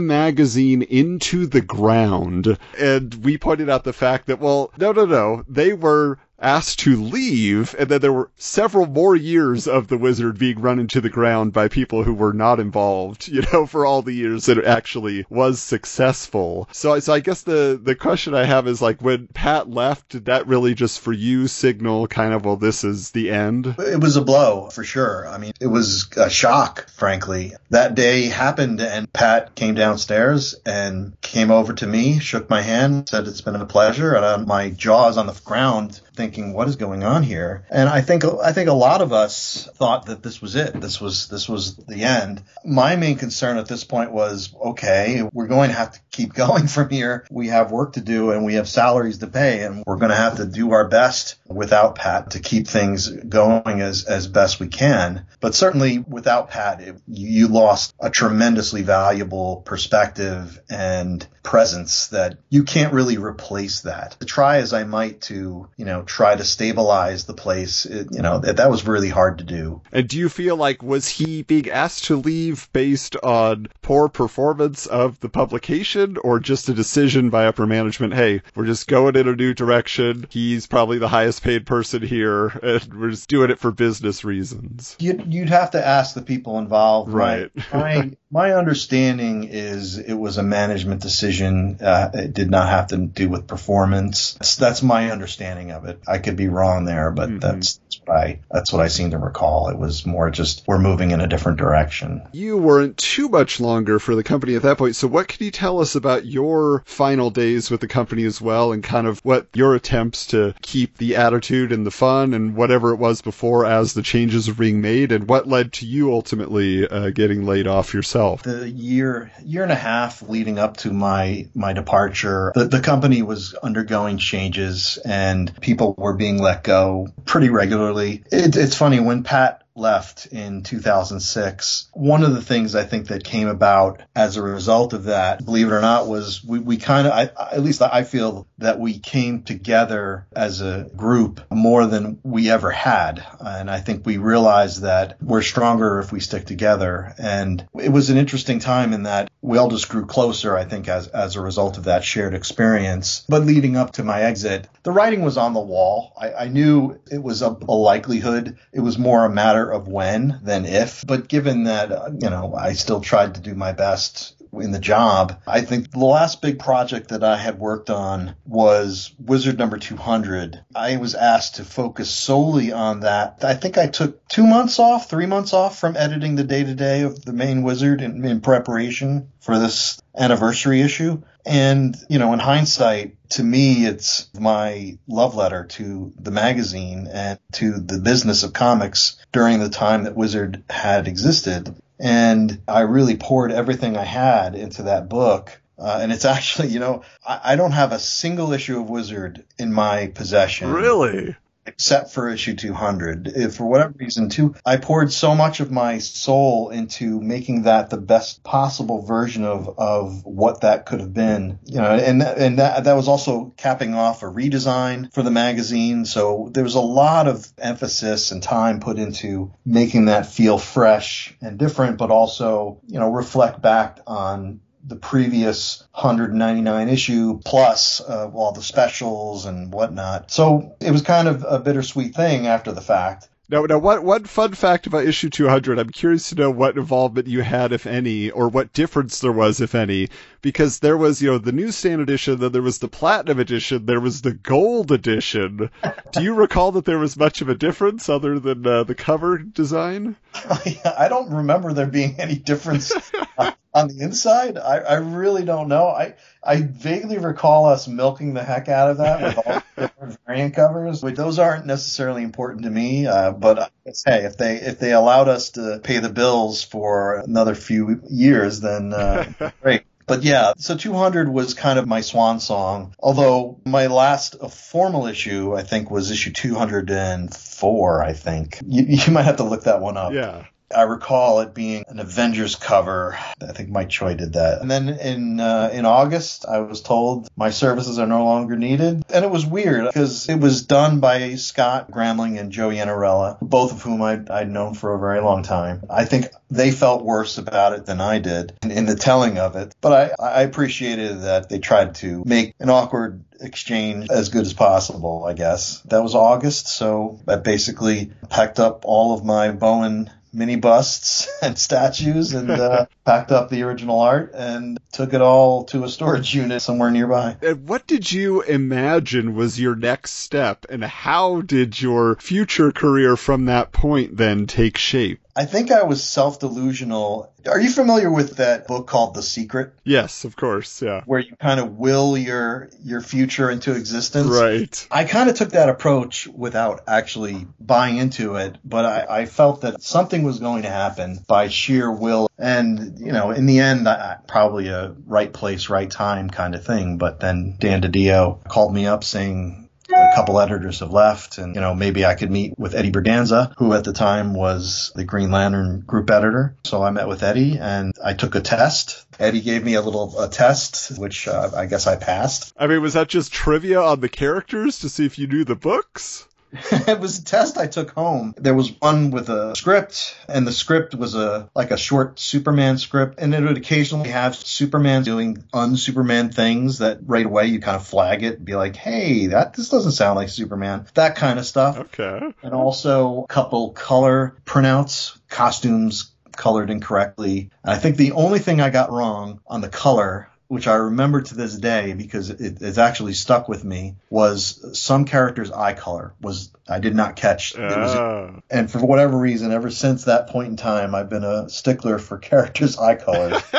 [0.00, 2.58] magazine into the ground.
[2.78, 7.02] And we pointed out the fact that, well, no, no, no, they were asked to
[7.02, 11.10] leave, and then there were several more years of the wizard being run into the
[11.10, 14.64] ground by people who were not involved, you know, for all the years that it
[14.64, 16.68] actually was successful.
[16.72, 20.26] So, so I guess the, the question I have is like, when Pat left, did
[20.26, 23.74] that really just for you signal kind of, well, this is the end?
[23.78, 25.28] It was a blow for sure.
[25.28, 27.52] I mean, it was a shock, frankly.
[27.70, 33.08] That day happened and Pat came downstairs and came over to me, shook my hand,
[33.08, 34.14] said it's been a pleasure.
[34.14, 37.64] And my jaws on the ground thinking, what is going on here?
[37.70, 40.80] And I think I think a lot of us thought that this was it.
[40.80, 42.42] This was this was the end.
[42.64, 46.66] My main concern at this point was, okay, we're going to have to keep going
[46.66, 47.26] from here.
[47.30, 50.16] We have work to do and we have salaries to pay, and we're going to
[50.16, 54.68] have to do our best without Pat to keep things going as as best we
[54.68, 55.26] can.
[55.40, 62.64] But certainly without Pat, it, you lost a tremendously valuable perspective and presence that you
[62.64, 64.16] can't really replace that.
[64.20, 68.22] To try as I might to, you know, try to stabilize the place, it, you
[68.22, 69.80] know, that, that was really hard to do.
[69.92, 74.86] And do you feel like was he being asked to leave based on poor performance
[74.86, 78.14] of the publication or just a decision by upper management?
[78.14, 80.26] Hey, we're just going in a new direction.
[80.30, 84.96] He's probably the highest paid person here, and we're just doing it for business reasons.
[84.98, 87.12] You'd, you'd have to ask the people involved.
[87.12, 87.50] Right.
[87.72, 91.78] My, my understanding is it was a management decision.
[91.80, 94.34] Uh, it did not have to do with performance.
[94.34, 96.00] That's, that's my understanding of it.
[96.06, 97.40] I could be wrong there, but Mhm.
[97.40, 99.68] that's, that's what I that's what I seem to recall.
[99.70, 102.22] It was more just we're moving in a different direction.
[102.32, 105.50] You weren't too much longer for the company at that point, so what can you
[105.50, 109.48] tell us about your final days with the company as well, and kind of what
[109.54, 113.92] your attempts to keep the attitude and the fun and whatever it was before as
[113.94, 117.92] the changes were being made, and what led to you ultimately uh, getting laid off
[117.92, 118.19] yourself?
[118.42, 123.22] The year year and a half leading up to my my departure, the, the company
[123.22, 128.22] was undergoing changes and people were being let go pretty regularly.
[128.30, 131.88] It, it's funny when Pat left in 2006.
[131.92, 135.68] One of the things I think that came about as a result of that, believe
[135.68, 139.42] it or not, was we, we kind of, at least I feel that we came
[139.42, 143.24] together as a group more than we ever had.
[143.40, 147.14] And I think we realized that we're stronger if we stick together.
[147.18, 150.88] And it was an interesting time in that we all just grew closer, I think,
[150.88, 153.24] as, as a result of that shared experience.
[153.28, 156.12] But leading up to my exit, the writing was on the wall.
[156.20, 158.58] I, I knew it was a, a likelihood.
[158.72, 161.04] It was more a matter of when than if.
[161.06, 164.78] But given that, uh, you know, I still tried to do my best in the
[164.78, 165.40] job.
[165.46, 170.64] I think the last big project that I had worked on was Wizard number 200.
[170.74, 173.38] I was asked to focus solely on that.
[173.42, 176.74] I think I took two months off, three months off from editing the day to
[176.74, 181.22] day of the main Wizard in, in preparation for this anniversary issue.
[181.46, 187.38] And, you know, in hindsight, to me, it's my love letter to the magazine and
[187.52, 191.74] to the business of comics during the time that Wizard had existed.
[192.00, 195.60] And I really poured everything I had into that book.
[195.78, 199.44] Uh, and it's actually, you know, I, I don't have a single issue of Wizard
[199.58, 201.36] in my possession Really?
[201.70, 203.28] Except for issue 200.
[203.28, 207.90] If for whatever reason, too, I poured so much of my soul into making that
[207.90, 211.58] the best possible version of, of what that could have been.
[211.64, 216.04] You know, and and that that was also capping off a redesign for the magazine.
[216.04, 221.36] So there was a lot of emphasis and time put into making that feel fresh
[221.40, 228.30] and different, but also you know reflect back on the previous 199 issue plus uh,
[228.32, 230.30] all the specials and whatnot.
[230.30, 233.28] So it was kind of a bittersweet thing after the fact.
[233.50, 235.80] Now, now, what one fun fact about issue 200?
[235.80, 239.60] I'm curious to know what involvement you had, if any, or what difference there was,
[239.60, 240.08] if any,
[240.40, 243.98] because there was, you know, the newsstand edition, then there was the platinum edition, there
[243.98, 245.68] was the gold edition.
[246.12, 249.38] Do you recall that there was much of a difference other than uh, the cover
[249.38, 250.14] design?
[250.34, 252.92] I don't remember there being any difference
[253.72, 254.58] on the inside.
[254.58, 255.88] I, I really don't know.
[255.88, 260.18] I I vaguely recall us milking the heck out of that with all the different
[260.26, 261.00] variant covers.
[261.00, 263.06] But those aren't necessarily important to me.
[263.06, 263.70] Uh, but
[264.06, 268.60] hey, if they if they allowed us to pay the bills for another few years,
[268.60, 269.82] then uh, great.
[270.06, 272.96] But yeah, so 200 was kind of my swan song.
[272.98, 278.02] Although my last uh, formal issue, I think, was issue 204.
[278.02, 280.12] I think you, you might have to look that one up.
[280.12, 280.46] Yeah.
[280.74, 283.18] I recall it being an Avengers cover.
[283.40, 284.60] I think Mike Choi did that.
[284.60, 289.04] And then in uh, in August, I was told my services are no longer needed,
[289.12, 293.72] and it was weird because it was done by Scott Gramling and Joe Yanarella, both
[293.72, 295.82] of whom I'd, I'd known for a very long time.
[295.90, 299.56] I think they felt worse about it than I did in, in the telling of
[299.56, 304.44] it, but I, I appreciated that they tried to make an awkward exchange as good
[304.44, 305.80] as possible, I guess.
[305.82, 311.58] That was August, so I basically packed up all of my Bowen mini busts and
[311.58, 316.34] statues and uh, packed up the original art and took it all to a storage
[316.34, 317.36] unit somewhere nearby.
[317.42, 323.16] And what did you imagine was your next step, and how did your future career
[323.16, 325.20] from that point then take shape?
[325.36, 327.32] I think I was self delusional.
[327.48, 329.72] Are you familiar with that book called The Secret?
[329.84, 331.02] Yes, of course, yeah.
[331.06, 334.28] Where you kind of will your your future into existence.
[334.28, 334.88] Right.
[334.90, 339.62] I kind of took that approach without actually buying into it, but I, I felt
[339.62, 342.28] that something was going to happen by sheer will.
[342.38, 346.64] And, you know, in the end, I, probably a right place, right time kind of
[346.64, 346.98] thing.
[346.98, 349.59] But then Dan DiDio called me up saying,
[349.92, 353.52] a couple editors have left and you know maybe I could meet with Eddie Berganza
[353.58, 356.56] who at the time was the Green Lantern group editor.
[356.64, 359.06] So I met with Eddie and I took a test.
[359.18, 362.52] Eddie gave me a little a test which uh, I guess I passed.
[362.56, 365.56] I mean was that just trivia on the characters to see if you knew the
[365.56, 366.26] books
[366.88, 368.34] it was a test I took home.
[368.36, 372.78] There was one with a script, and the script was a like a short Superman
[372.78, 377.76] script, and it would occasionally have Superman doing un-Superman things that right away you kind
[377.76, 381.38] of flag it, and be like, "Hey, that this doesn't sound like Superman." That kind
[381.38, 381.78] of stuff.
[381.78, 382.20] Okay.
[382.42, 387.50] And also a couple color printouts, costumes colored incorrectly.
[387.62, 391.20] And I think the only thing I got wrong on the color which I remember
[391.20, 396.12] to this day because it, it's actually stuck with me, was some character's eye color
[396.20, 397.54] was I did not catch.
[397.54, 398.30] It was, Ah.
[398.50, 402.18] and for whatever reason, ever since that point in time, I've been a stickler for
[402.30, 403.40] characters' eye color.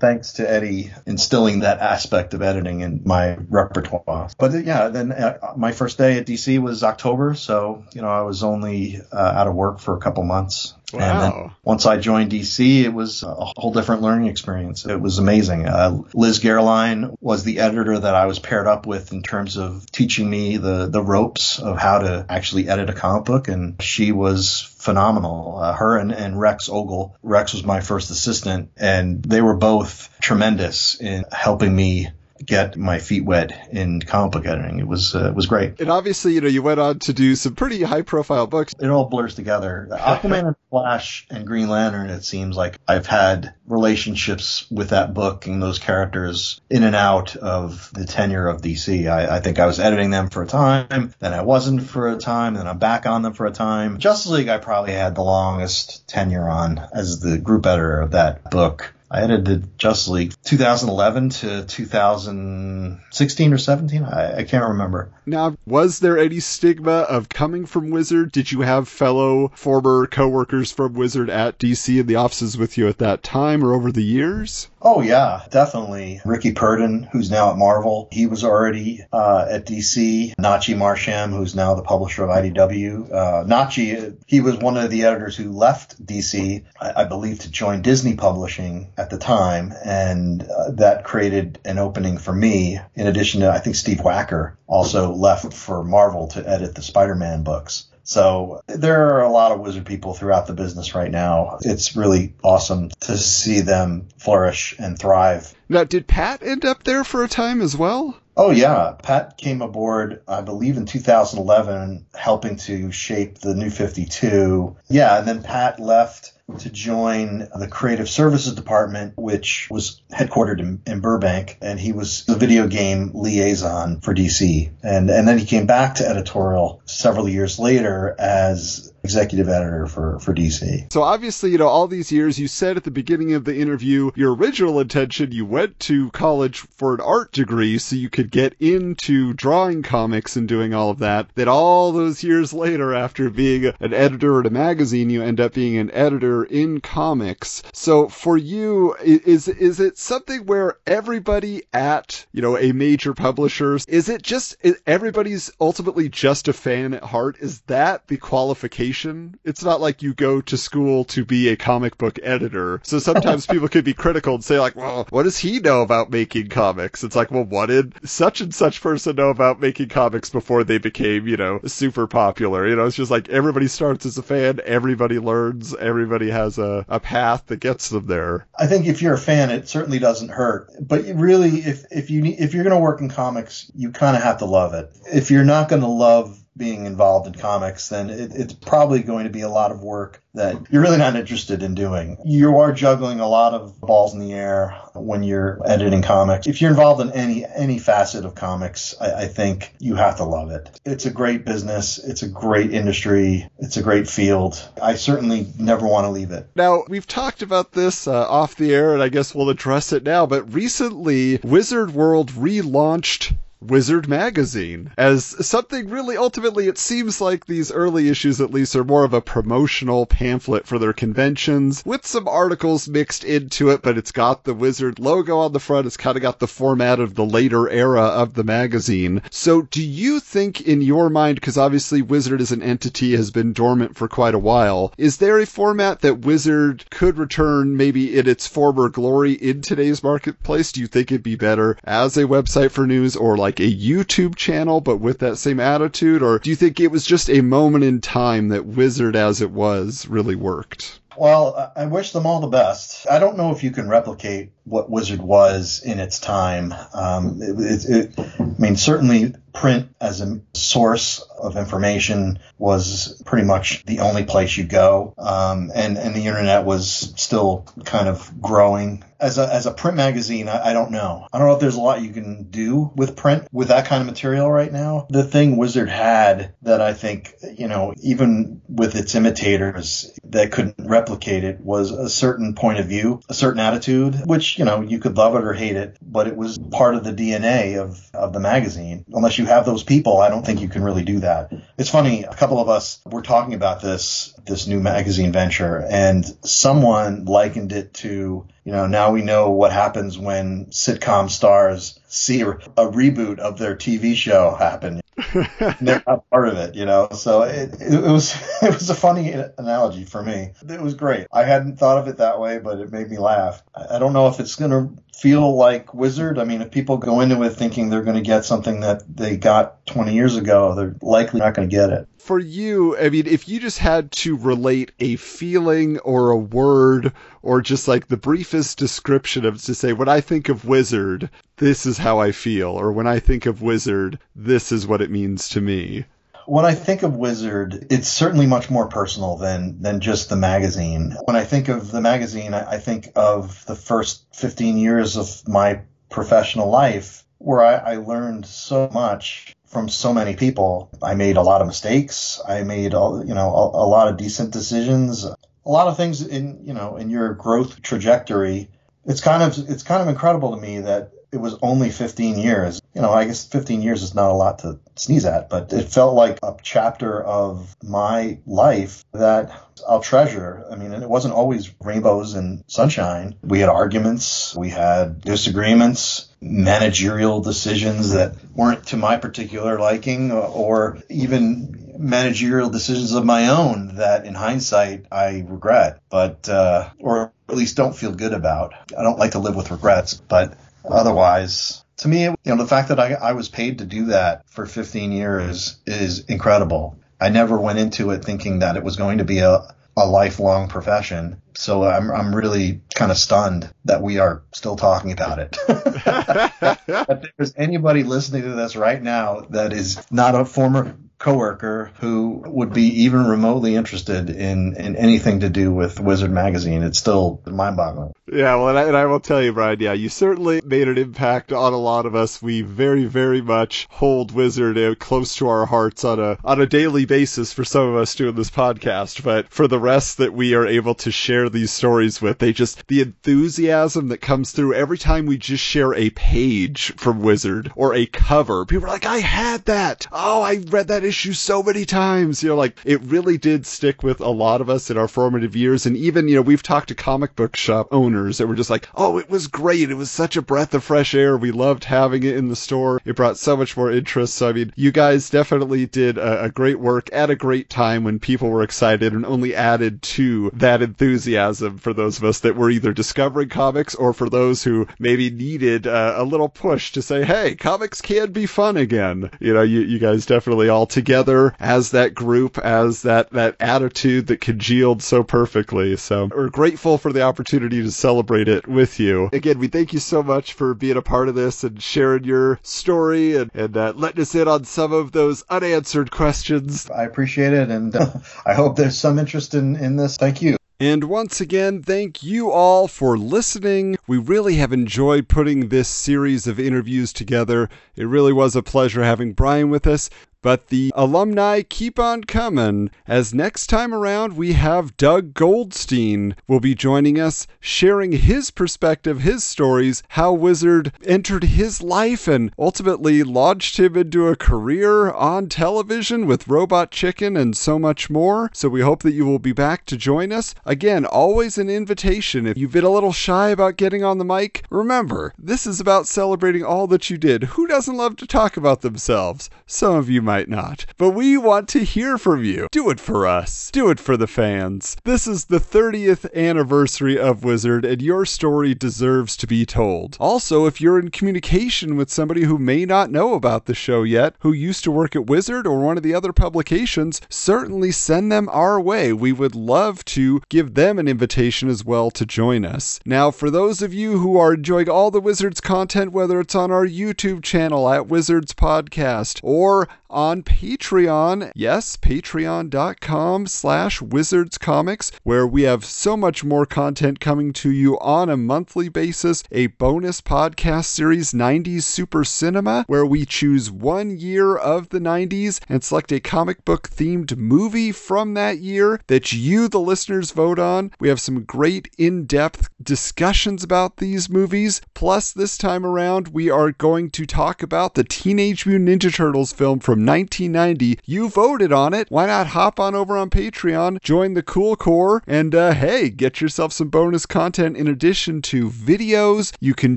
[0.00, 4.28] Thanks to Eddie instilling that aspect of editing in my repertoire.
[4.38, 8.08] But uh, yeah, then uh, my first day at DC was October, so you know
[8.08, 10.74] I was only uh, out of work for a couple months.
[11.00, 11.52] And then Wow.
[11.62, 14.86] once I joined DC, it was a whole different learning experience.
[14.86, 15.66] It was amazing.
[15.66, 19.90] Uh, Liz Gehrlein was the editor that I was paired up with in terms of
[19.90, 24.12] teaching me the, the ropes of how to actually edit a comic book, and she
[24.12, 25.58] was phenomenal.
[25.58, 27.16] Uh, her and, and Rex Ogle.
[27.22, 32.08] Rex was my first assistant, and they were both tremendous in helping me
[32.44, 34.80] get my feet wet in comic book editing.
[34.80, 35.80] It was uh, it was great.
[35.80, 38.74] And obviously, you know, you went on to do some pretty high profile books.
[38.78, 39.88] it all blurs together.
[39.92, 45.46] Aquaman and Flash and Green Lantern, it seems like I've had relationships with that book
[45.46, 49.08] and those characters in and out of the tenure of DC.
[49.10, 52.16] I, I think I was editing them for a time, then I wasn't for a
[52.16, 53.98] time, then I'm back on them for a time.
[53.98, 58.50] Justice League, I probably had the longest tenure on as the group editor of that
[58.50, 58.94] book.
[59.14, 64.02] I edited Justice League 2011 to 2016 or 17.
[64.02, 65.12] I, I can't remember.
[65.24, 68.32] Now, was there any stigma of coming from Wizard?
[68.32, 72.88] Did you have fellow former coworkers from Wizard at DC in the offices with you
[72.88, 74.68] at that time or over the years?
[74.86, 76.20] Oh yeah, definitely.
[76.26, 80.34] Rickey Purdin, who's now at Marvel, he was already uh, at DC.
[80.36, 83.10] Nachie Marsham, who's now the publisher of IDW.
[83.10, 87.50] Uh, Nachie, he was one of the editors who left DC, I, I believe, to
[87.50, 92.78] join Disney Publishing at the time, and uh, that created an opening for me.
[92.94, 97.42] In addition to, I think Steve Wacker also left for Marvel to edit the Spider-Man
[97.42, 97.86] books.
[98.04, 101.58] So there are a lot of wizard people throughout the business right now.
[101.62, 105.54] It's really awesome to see them flourish and thrive.
[105.68, 108.16] Now, did Pat end up there for a time as well?
[108.36, 114.76] Oh yeah, Pat came aboard, I believe, in 2011, helping to shape the New 52.
[114.88, 120.82] Yeah, and then Pat left to join the creative services department, which was headquartered in,
[120.86, 124.70] in Burbank, and he was the video game liaison for DC.
[124.82, 130.18] And and then he came back to editorial several years later as executive editor for
[130.18, 130.92] for DC.
[130.92, 134.10] So obviously, you know, all these years, you said at the beginning of the interview,
[134.14, 138.54] your original intention, you went to college for an art degree so you could get
[138.60, 141.28] into drawing comics and doing all of that.
[141.36, 145.54] That all those years later, after being an editor at a magazine, you end up
[145.54, 147.62] being an editor in comics.
[147.72, 153.78] So for you, is is it something where everybody at you know a major publisher
[153.88, 157.36] is it just i- everybody's ultimately just a fan at heart?
[157.38, 158.16] Is that the
[158.64, 159.38] qualification?
[159.44, 162.80] It's not like you go to school to be a comic book editor.
[162.82, 166.10] So sometimes people could be critical and say like, well, what does he know about
[166.10, 167.04] making comics?
[167.04, 170.78] It's like, well, what did such and such person know about making comics before they
[170.78, 172.66] became, you know, super popular?
[172.66, 176.84] You know, it's just like everybody starts as a fan, everybody learns, everybody has a,
[176.88, 178.46] a path that gets them there.
[178.58, 180.70] I think if you're a fan, it certainly doesn't hurt.
[180.80, 184.22] But really, if if you if you're going to work in comics, you kind of
[184.22, 184.90] have to love it.
[185.12, 189.24] If you're not going to love being involved in comics, then it, it's probably going
[189.24, 192.16] to be a lot of work that you're really not interested in doing.
[192.24, 196.46] You are juggling a lot of balls in the air when you're editing comics.
[196.46, 200.24] If you're involved in any any facet of comics, I, I think you have to
[200.24, 200.80] love it.
[200.84, 201.98] It's a great business.
[201.98, 203.48] It's a great industry.
[203.58, 204.68] It's a great field.
[204.82, 206.48] I certainly never want to leave it.
[206.56, 210.02] Now, we've talked about this uh, off the air, and I guess we'll address it
[210.02, 213.34] now, but recently, Wizard World relaunched
[213.66, 218.84] Wizard Magazine as something really ultimately it seems like these early issues at least are
[218.84, 223.96] more of a promotional pamphlet for their conventions with some articles mixed into it but
[223.96, 225.86] it's got the Wizard logo on the front.
[225.86, 229.22] It's kind of got the format of the later era of the magazine.
[229.30, 233.52] So do you think in your mind because obviously Wizard as an entity has been
[233.52, 238.28] dormant for quite a while is there a format that Wizard could return maybe in
[238.28, 240.72] its former glory in today's marketplace?
[240.72, 244.36] Do you think it'd be better as a website for news or like a YouTube
[244.36, 246.22] channel, but with that same attitude?
[246.22, 249.50] Or do you think it was just a moment in time that Wizard as it
[249.50, 251.00] was really worked?
[251.16, 253.06] Well, I wish them all the best.
[253.10, 256.74] I don't know if you can replicate what Wizard was in its time.
[256.94, 263.46] Um, it, it, it, I mean, certainly print as a source of information was pretty
[263.46, 268.30] much the only place you go, um, and and the internet was still kind of
[268.42, 269.04] growing.
[269.20, 271.26] As a as a print magazine, I, I don't know.
[271.32, 274.00] I don't know if there's a lot you can do with print with that kind
[274.00, 275.06] of material right now.
[275.08, 280.74] The thing Wizard had that I think you know even with its imitators that couldn't
[280.78, 284.98] replicate it was a certain point of view, a certain attitude, which you know you
[284.98, 288.32] could love it or hate it, but it was part of the DNA of of
[288.32, 289.04] the magazine.
[289.12, 291.52] Unless you have those people, I don't think you can really do that.
[291.78, 296.24] It's funny, a couple of us were talking about this this new magazine venture, and
[296.44, 302.40] someone likened it to you know, now we know what happens when sitcom stars see
[302.40, 305.00] a, a reboot of their TV show happen.
[305.80, 307.08] they're not part of it, you know.
[307.12, 310.50] So it, it, was it was a funny analogy for me.
[310.68, 311.26] It was great.
[311.32, 313.62] I hadn't thought of it that way, but it made me laugh.
[313.74, 316.38] I, don't know if it's to feel like Wizard.
[316.38, 319.84] I mean, if people go into it thinking they're to get something that they got
[319.86, 322.08] 20 years ago, they're likely not to get it.
[322.24, 327.12] For you, I mean, if you just had to relate a feeling or a word
[327.42, 331.28] or just like the briefest description of to say, when I think of Wizard,
[331.58, 335.10] this is how I feel, or when I think of Wizard, this is what it
[335.10, 336.06] means to me
[336.46, 341.16] when I think of Wizard, it's certainly much more personal than than just the magazine.
[341.24, 345.46] When I think of the magazine, I, I think of the first 15 years of
[345.48, 350.88] my professional life where I, I learned so much from so many people.
[351.02, 352.40] I made a lot of mistakes.
[352.48, 355.24] I made all, you know a, a lot of decent decisions.
[355.24, 355.36] A
[355.66, 358.70] lot of things in you know in your growth trajectory.
[359.04, 362.80] It's kind of it's kind of incredible to me that it was only 15 years.
[362.94, 365.90] You know, I guess 15 years is not a lot to sneeze at, but it
[365.90, 369.50] felt like a chapter of my life that
[369.88, 370.64] I'll treasure.
[370.70, 373.36] I mean, it wasn't always rainbows and sunshine.
[373.42, 380.98] We had arguments, we had disagreements, managerial decisions that weren't to my particular liking, or
[381.08, 387.56] even managerial decisions of my own that in hindsight I regret, but, uh, or at
[387.56, 388.74] least don't feel good about.
[388.96, 392.88] I don't like to live with regrets, but Otherwise, to me, you know, the fact
[392.88, 396.98] that I, I was paid to do that for 15 years is incredible.
[397.20, 400.68] I never went into it thinking that it was going to be a, a lifelong
[400.68, 401.40] profession.
[401.56, 405.56] So I'm, I'm really kind of stunned that we are still talking about it.
[405.68, 412.42] if there's anybody listening to this right now that is not a former coworker who
[412.44, 416.82] would be even remotely interested in, in anything to do with Wizard Magazine.
[416.82, 418.12] It's still mind boggling.
[418.30, 420.98] Yeah, well, and I, and I, will tell you, Brian, yeah, you certainly made an
[420.98, 422.42] impact on a lot of us.
[422.42, 426.66] We very, very much hold Wizard uh, close to our hearts on a, on a
[426.66, 429.24] daily basis for some of us doing this podcast.
[429.24, 432.86] But for the rest that we are able to share these stories with, they just,
[432.88, 437.94] the enthusiasm that comes through every time we just share a page from Wizard or
[437.94, 440.06] a cover, people are like, I had that.
[440.12, 442.42] Oh, I read that issue so many times.
[442.42, 445.56] You know, like it really did stick with a lot of us in our formative
[445.56, 445.86] years.
[445.86, 448.88] And even, you know, we've talked to comic book shop owners that were just like,
[448.94, 449.90] oh, it was great.
[449.90, 451.36] It was such a breath of fresh air.
[451.36, 453.00] We loved having it in the store.
[453.04, 454.34] It brought so much more interest.
[454.34, 458.04] So, I mean, you guys definitely did a, a great work at a great time
[458.04, 462.56] when people were excited and only added to that enthusiasm for those of us that
[462.56, 467.02] were either discovering comics or for those who maybe needed uh, a little push to
[467.02, 469.30] say, hey, comics can be fun again.
[469.40, 474.28] You know, you, you guys definitely all together as that group, as that, that attitude
[474.28, 475.96] that congealed so perfectly.
[475.96, 479.28] So we're grateful for the opportunity to celebrate it with you.
[479.32, 482.60] Again, we thank you so much for being a part of this and sharing your
[482.62, 486.88] story and, and uh, letting us in on some of those unanswered questions.
[486.88, 488.12] I appreciate it, and uh,
[488.46, 490.16] I hope there's some interest in, in this.
[490.16, 490.56] Thank you.
[490.80, 493.96] And once again, thank you all for listening.
[494.08, 497.68] We really have enjoyed putting this series of interviews together.
[497.94, 500.10] It really was a pleasure having Brian with us.
[500.44, 506.60] But the alumni keep on coming, as next time around we have Doug Goldstein will
[506.60, 513.22] be joining us, sharing his perspective, his stories, how Wizard entered his life and ultimately
[513.22, 518.50] launched him into a career on television with Robot Chicken and so much more.
[518.52, 520.54] So we hope that you will be back to join us.
[520.66, 522.46] Again, always an invitation.
[522.46, 526.06] If you've been a little shy about getting on the mic, remember, this is about
[526.06, 527.44] celebrating all that you did.
[527.44, 529.48] Who doesn't love to talk about themselves?
[529.64, 530.84] Some of you might might not.
[530.98, 532.66] But we want to hear from you.
[532.72, 533.70] Do it for us.
[533.70, 534.96] Do it for the fans.
[535.04, 540.16] This is the 30th anniversary of Wizard, and your story deserves to be told.
[540.18, 544.34] Also, if you're in communication with somebody who may not know about the show yet,
[544.40, 548.48] who used to work at Wizard or one of the other publications, certainly send them
[548.50, 549.12] our way.
[549.12, 552.98] We would love to give them an invitation as well to join us.
[553.06, 556.72] Now, for those of you who are enjoying all the Wizards content, whether it's on
[556.72, 561.52] our YouTube channel at Wizards Podcast or on Patreon.
[561.54, 567.98] Yes, patreon.com slash wizards comics, where we have so much more content coming to you
[568.00, 569.44] on a monthly basis.
[569.52, 575.60] A bonus podcast series, 90s Super Cinema, where we choose one year of the 90s
[575.68, 580.58] and select a comic book themed movie from that year that you, the listeners, vote
[580.58, 580.90] on.
[580.98, 584.80] We have some great in depth discussions about these movies.
[584.94, 589.52] Plus, this time around, we are going to talk about the Teenage Mutant Ninja Turtles
[589.52, 591.00] film from 1990.
[591.04, 592.06] You voted on it.
[592.08, 596.40] Why not hop on over on Patreon, join the Cool Core, and uh, hey, get
[596.40, 599.52] yourself some bonus content in addition to videos.
[599.58, 599.96] You can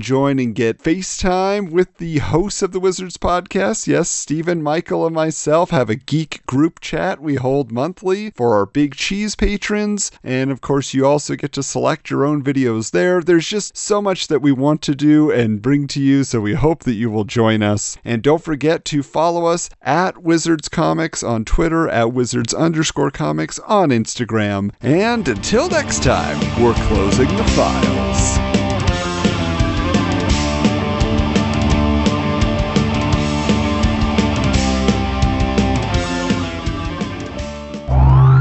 [0.00, 3.86] join and get FaceTime with the hosts of the Wizards podcast.
[3.86, 8.66] Yes, Stephen, Michael, and myself have a geek group chat we hold monthly for our
[8.66, 10.10] Big Cheese patrons.
[10.24, 13.20] And of course, you also get to select your own videos there.
[13.20, 16.54] There's just so much that we want to do and bring to you, so we
[16.54, 17.96] hope that you will join us.
[18.04, 23.58] And don't forget to follow us at Wizards Comics on Twitter, at Wizards underscore comics
[23.58, 24.70] on Instagram.
[24.80, 28.38] And until next time, we're closing the files.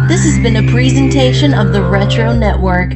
[0.07, 2.93] This has been a presentation of the Retro Network.